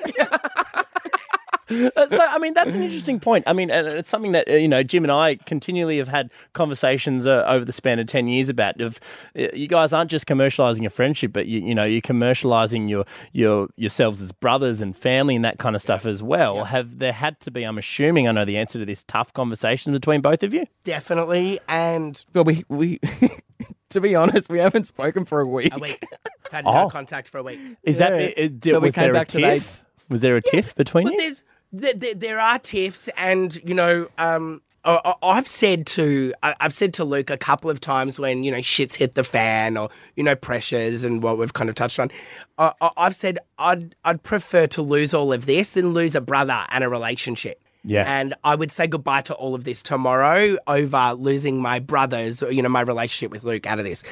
[1.96, 3.44] Uh, so, I mean, that's an interesting point.
[3.48, 6.30] I mean, and it's something that uh, you know Jim and I continually have had
[6.54, 8.80] conversations uh, over the span of ten years about.
[8.82, 9.00] Of
[9.38, 13.06] uh, you guys aren't just commercializing your friendship, but you, you know you're commercializing your
[13.32, 16.64] your yourselves as brothers and family and that kind of stuff as well.
[16.66, 17.64] Have there had to be?
[17.64, 20.66] I'm assuming I know the answer to this tough conversation between both of you.
[20.84, 23.00] Definitely, and But we, we
[23.90, 25.76] to be honest, we haven't spoken for a week.
[25.76, 26.04] a week.
[26.52, 26.74] Had Oh.
[26.84, 27.60] no contact for a week.
[27.84, 28.10] Is Yeah.
[28.10, 29.80] that it, it, So we was came there a back today- tiff?
[30.10, 31.20] Was there a tiff between But you?
[31.22, 31.44] there's
[31.74, 37.38] there, are tiffs, and you know, um, I've said to I've said to Luke a
[37.38, 41.24] couple of times when you know shit's hit the fan or you know pressures and
[41.24, 42.12] what we've kind of touched on.
[42.58, 46.84] I've said I'd I'd prefer to lose all of this than lose a brother and
[46.84, 47.60] a relationship.
[47.86, 48.06] Yeah.
[48.08, 52.50] And I would say goodbye to all of this tomorrow over losing my brothers, or,
[52.50, 54.04] you know, my relationship with Luke out of this.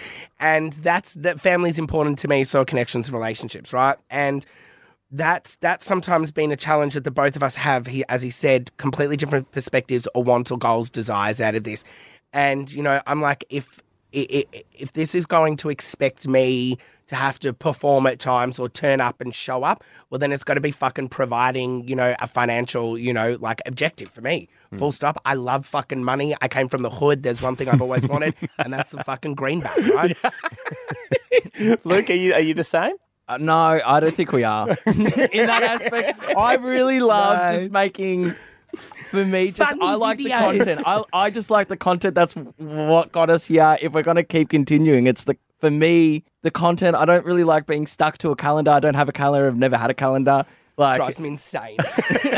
[0.42, 3.98] And that's that family's important to me, so connections and relationships, right?
[4.10, 4.46] And
[5.12, 7.88] that's that's sometimes been a challenge that the both of us have.
[7.88, 11.84] He, as he said, completely different perspectives or wants or goals, desires out of this.
[12.34, 13.82] And you know, I'm like, if
[14.14, 19.00] if this is going to expect me to have to perform at times or turn
[19.00, 22.28] up and show up, well, then it's got to be fucking providing, you know, a
[22.28, 24.50] financial, you know, like objective for me.
[24.70, 24.78] Hmm.
[24.78, 25.22] Full stop.
[25.26, 26.36] I love fucking money.
[26.42, 27.24] I came from the hood.
[27.24, 30.18] There's one thing I've always wanted, and that's the fucking greenback, right?
[31.86, 32.96] Luke, are you are you the same?
[33.32, 34.68] Uh, no, I don't think we are.
[34.86, 35.04] In
[35.48, 37.58] that aspect, I really love No.
[37.60, 38.36] just making.
[39.10, 40.82] For me, just Funny I like the content.
[40.86, 42.16] I I just like the content.
[42.16, 43.78] That's what got us here.
[43.82, 46.96] If we're gonna keep continuing, it's the for me the content.
[46.96, 48.72] I don't really like being stuck to a calendar.
[48.72, 49.48] I don't have a calendar.
[49.48, 50.46] I've never had a calendar.
[50.78, 51.76] Like Drives me insane.
[52.22, 52.30] he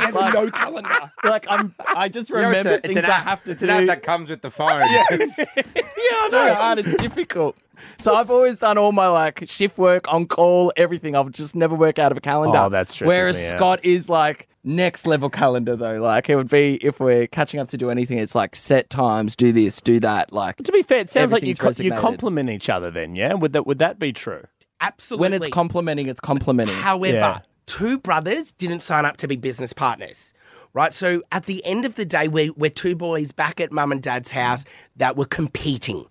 [0.00, 1.10] has no calendar.
[1.24, 1.74] like I'm.
[1.96, 3.24] I just You know, remember it's a- things it's an I app.
[3.24, 3.70] have to It's do.
[3.70, 4.68] an app that comes with the phone.
[4.80, 6.78] yeah, it's too hard.
[6.80, 7.56] It's difficult.
[7.98, 11.14] So I've always done all my like shift work on call, everything.
[11.16, 12.58] I've just never work out of a calendar.
[12.58, 13.56] Oh, that stresses Whereas me out.
[13.56, 16.00] Scott is like next level calendar though.
[16.00, 19.34] Like it would be if we're catching up to do anything, it's like set times,
[19.36, 20.32] do this, do that.
[20.32, 22.90] Like To be fair, it sounds like you Everything's co- you complement each other.
[22.90, 23.34] Then, yeah.
[23.34, 24.44] Would that would that be true?
[24.80, 25.22] Absolutely.
[25.22, 26.74] when it's complimenting, it's complimenting.
[26.74, 27.40] However, Yeah.
[27.66, 30.34] two brothers didn't sign up to be business partners.
[30.74, 30.94] Right.
[30.94, 34.02] So at the end of the day, we're, we're two boys back at mum and
[34.02, 34.64] dad's house
[34.96, 36.06] that were competing.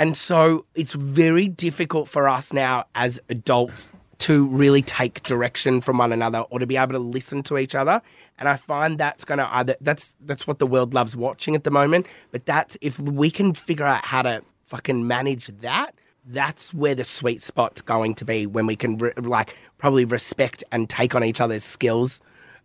[0.00, 3.90] And so it's very difficult for us now as adults
[4.20, 7.74] to really take direction from one another or to be able to listen to each
[7.74, 8.00] other.
[8.38, 11.64] And I find that's going to either that's that's what the world loves watching at
[11.64, 12.06] the moment.
[12.32, 15.94] But that's if we can figure out how to fucking manage that,
[16.24, 20.64] that's where the sweet spot's going to be when we can re- like probably respect
[20.72, 22.22] and take on each other's skills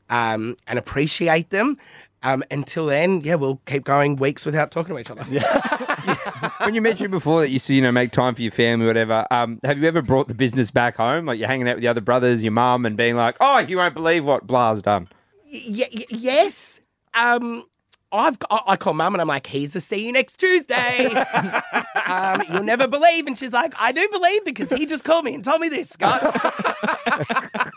[0.09, 1.77] um, and appreciate them.
[2.26, 5.23] Um, until then, yeah, we'll keep going weeks without talking to each other.
[6.63, 9.28] when you mentioned before that you see, you know, make time for your family, whatever.
[9.30, 11.28] Um, have you ever brought the business back home?
[11.28, 13.78] Like you're hanging out with the other brothers, your mum, and being like, "Oh, you
[13.78, 15.07] won't believe what Bla's done."
[15.53, 16.82] Y- y- yes.
[17.13, 17.65] Um,
[18.11, 21.07] I've I, I call mum and I'm like, he's a see you next Tuesday.
[22.07, 25.36] um, you'll never believe, and she's like, I do believe because he just called me
[25.36, 26.21] and told me this, Scott.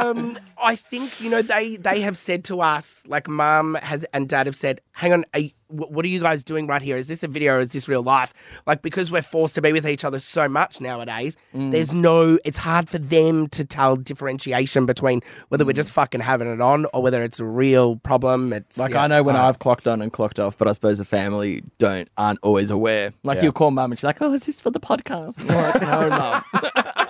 [0.00, 4.28] um, I think you know they they have said to us, like mum has and
[4.28, 6.96] dad have said, hang on, are you, what are you guys doing right here?
[6.96, 8.32] Is this a video or is this real life?
[8.66, 12.38] Like because we're forced to be with each other so much nowadays, there's no.
[12.44, 16.86] It's hard for them to tell differentiation between whether we're just fucking having it on
[16.94, 18.52] or whether it's a real problem.
[18.52, 19.48] It's Like yeah, I know when hard.
[19.48, 23.12] I've clocked on and clocked off, but I suppose the family don't aren't always aware.
[23.22, 23.44] Like Yeah.
[23.44, 26.44] you'll call mum and she's like, "Oh, is this for the podcast?" Like, "No, mum."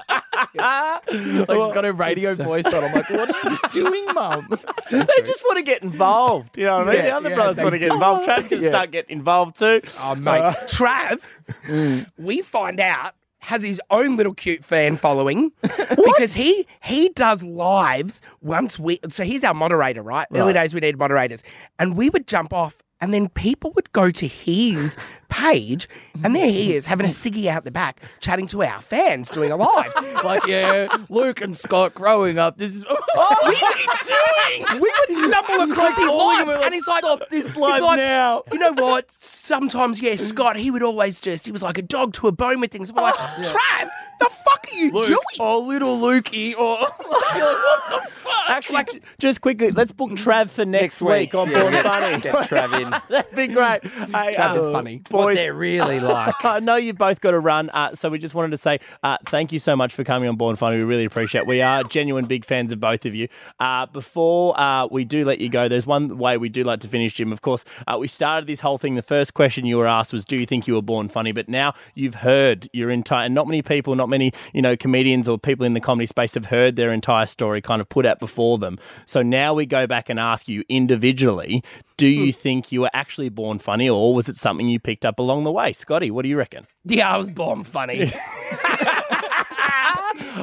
[0.59, 2.75] like she's got her radio voice on.
[2.85, 4.49] I'm like, "What are you doing, mum?"
[4.91, 6.57] they just want to get involved.
[6.57, 6.97] You know what I mean?
[6.97, 8.29] Yeah, the other yeah, brothers want to get involved.
[8.29, 8.71] Trav's going to Yeah.
[8.71, 9.81] start getting involved too.
[10.01, 10.55] Oh, mate.
[10.69, 17.43] Trav, we find out, has his own little cute fan following because he he does
[17.43, 19.01] lives once we.
[19.11, 20.27] So he's our moderator, right?
[20.35, 21.43] Early days we need moderators,
[21.79, 22.81] and we would jump off.
[23.01, 24.97] And then people would go to his
[25.29, 25.89] page,
[26.23, 29.51] and there he is having a ciggy out the back, chatting to our fans, doing
[29.51, 29.93] a live.
[30.25, 32.57] like, yeah, Luke and Scott growing up.
[32.57, 32.85] This is
[33.15, 34.81] What is he doing?
[34.81, 38.43] We would stumble across his live, and and he's like, "Stop this live like, now."
[38.53, 39.09] You know what?
[39.19, 42.61] Sometimes, yeah, Scott, he would always just, he was like a dog to a bone
[42.61, 42.91] with things.
[42.91, 43.89] I'm like, Trav,
[44.25, 45.19] the fuck are you Luke doing?
[45.41, 48.33] or little Lukey or like, what the fuck?
[48.49, 51.35] Actually, j- just quickly, let's book Trav for next, week.
[51.35, 52.21] on Yeah, Born get- Funny.
[52.21, 52.91] Get Trav in.
[53.09, 53.83] That'd be great.
[53.85, 55.03] Hey, Trav is uh, funny.
[55.11, 56.35] what they're really like.
[56.45, 59.17] I know you've both got to run, uh, so we just wanted to say uh,
[59.27, 60.77] thank you so much for coming on Born Funny.
[60.77, 61.47] We really appreciate it.
[61.47, 63.29] We are genuine big fans of both of you.
[63.59, 66.89] Uh, before uh, we do let you go, there's one way we do like to
[66.89, 67.33] finish, Jim.
[67.33, 68.95] Of course, uh, we started this whole thing.
[68.95, 71.49] The first question you were asked was, "Do you think you were born funny?" But
[71.49, 73.25] now you've heard your entire.
[73.25, 76.35] And not many people, not many you know comedians or people in the comedy space
[76.35, 78.79] have heard their entire story kind of put out before them.
[79.07, 81.63] So now we go back and ask you individually.
[81.97, 82.39] Do you hmm.
[82.39, 85.53] think you were actually born funny, or was it something you picked up along the
[85.53, 85.73] way?
[85.73, 86.67] Scotty, what do you reckon?
[86.85, 88.13] Yeah, I was born funny.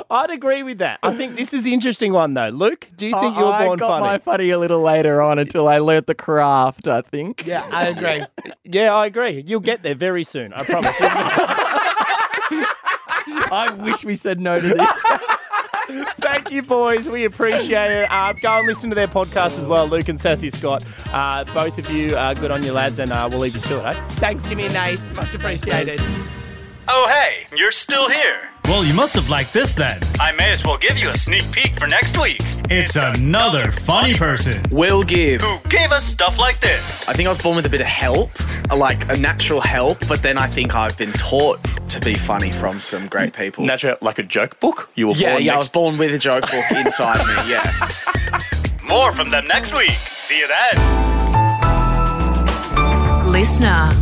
[0.09, 0.99] I'd agree with that.
[1.03, 2.49] I think this is the interesting one though.
[2.49, 3.63] Luke, do you think you were born funny?
[3.63, 4.05] I born got funny?
[4.05, 6.87] my funny a little later on until I learnt the craft.
[6.87, 7.45] I think.
[7.45, 8.25] yeah, I agree.
[8.63, 9.43] Yeah, I agree.
[9.45, 10.53] You'll get there very soon.
[10.53, 10.95] I promise.
[13.51, 14.89] I wish we said no to this.
[16.19, 17.07] Thank you, boys.
[17.07, 18.09] We appreciate it.
[18.09, 20.85] Uh, go and listen to their podcast as well, Luke and Sassy Scott.
[21.11, 23.79] Uh, both of you, uh, good on you, lads, and uh, we'll leave you to
[23.79, 23.97] it.
[23.97, 24.07] Eh?
[24.11, 25.15] Thanks, Jimmy and Nath.
[25.17, 25.99] Much appreciated.
[26.87, 28.49] Oh, hey, you're still here.
[28.65, 29.99] Well, you must have liked this then.
[30.19, 32.41] I may as well give you a sneak peek for next week.
[32.69, 34.63] It's another funny person.
[34.71, 35.41] Will give.
[35.41, 37.07] Who gave us stuff like this?
[37.07, 38.31] I think I was born with a bit of help,
[38.75, 41.59] like a natural help, but then I think I've been taught
[41.89, 43.65] to be funny from some great people.
[43.65, 44.89] Natural, like a joke book?
[44.95, 47.89] You were yeah, born yeah, I was born with a joke book inside me, yeah.
[48.83, 49.91] More from them next week.
[49.91, 50.77] See you then.
[53.25, 54.00] Listener.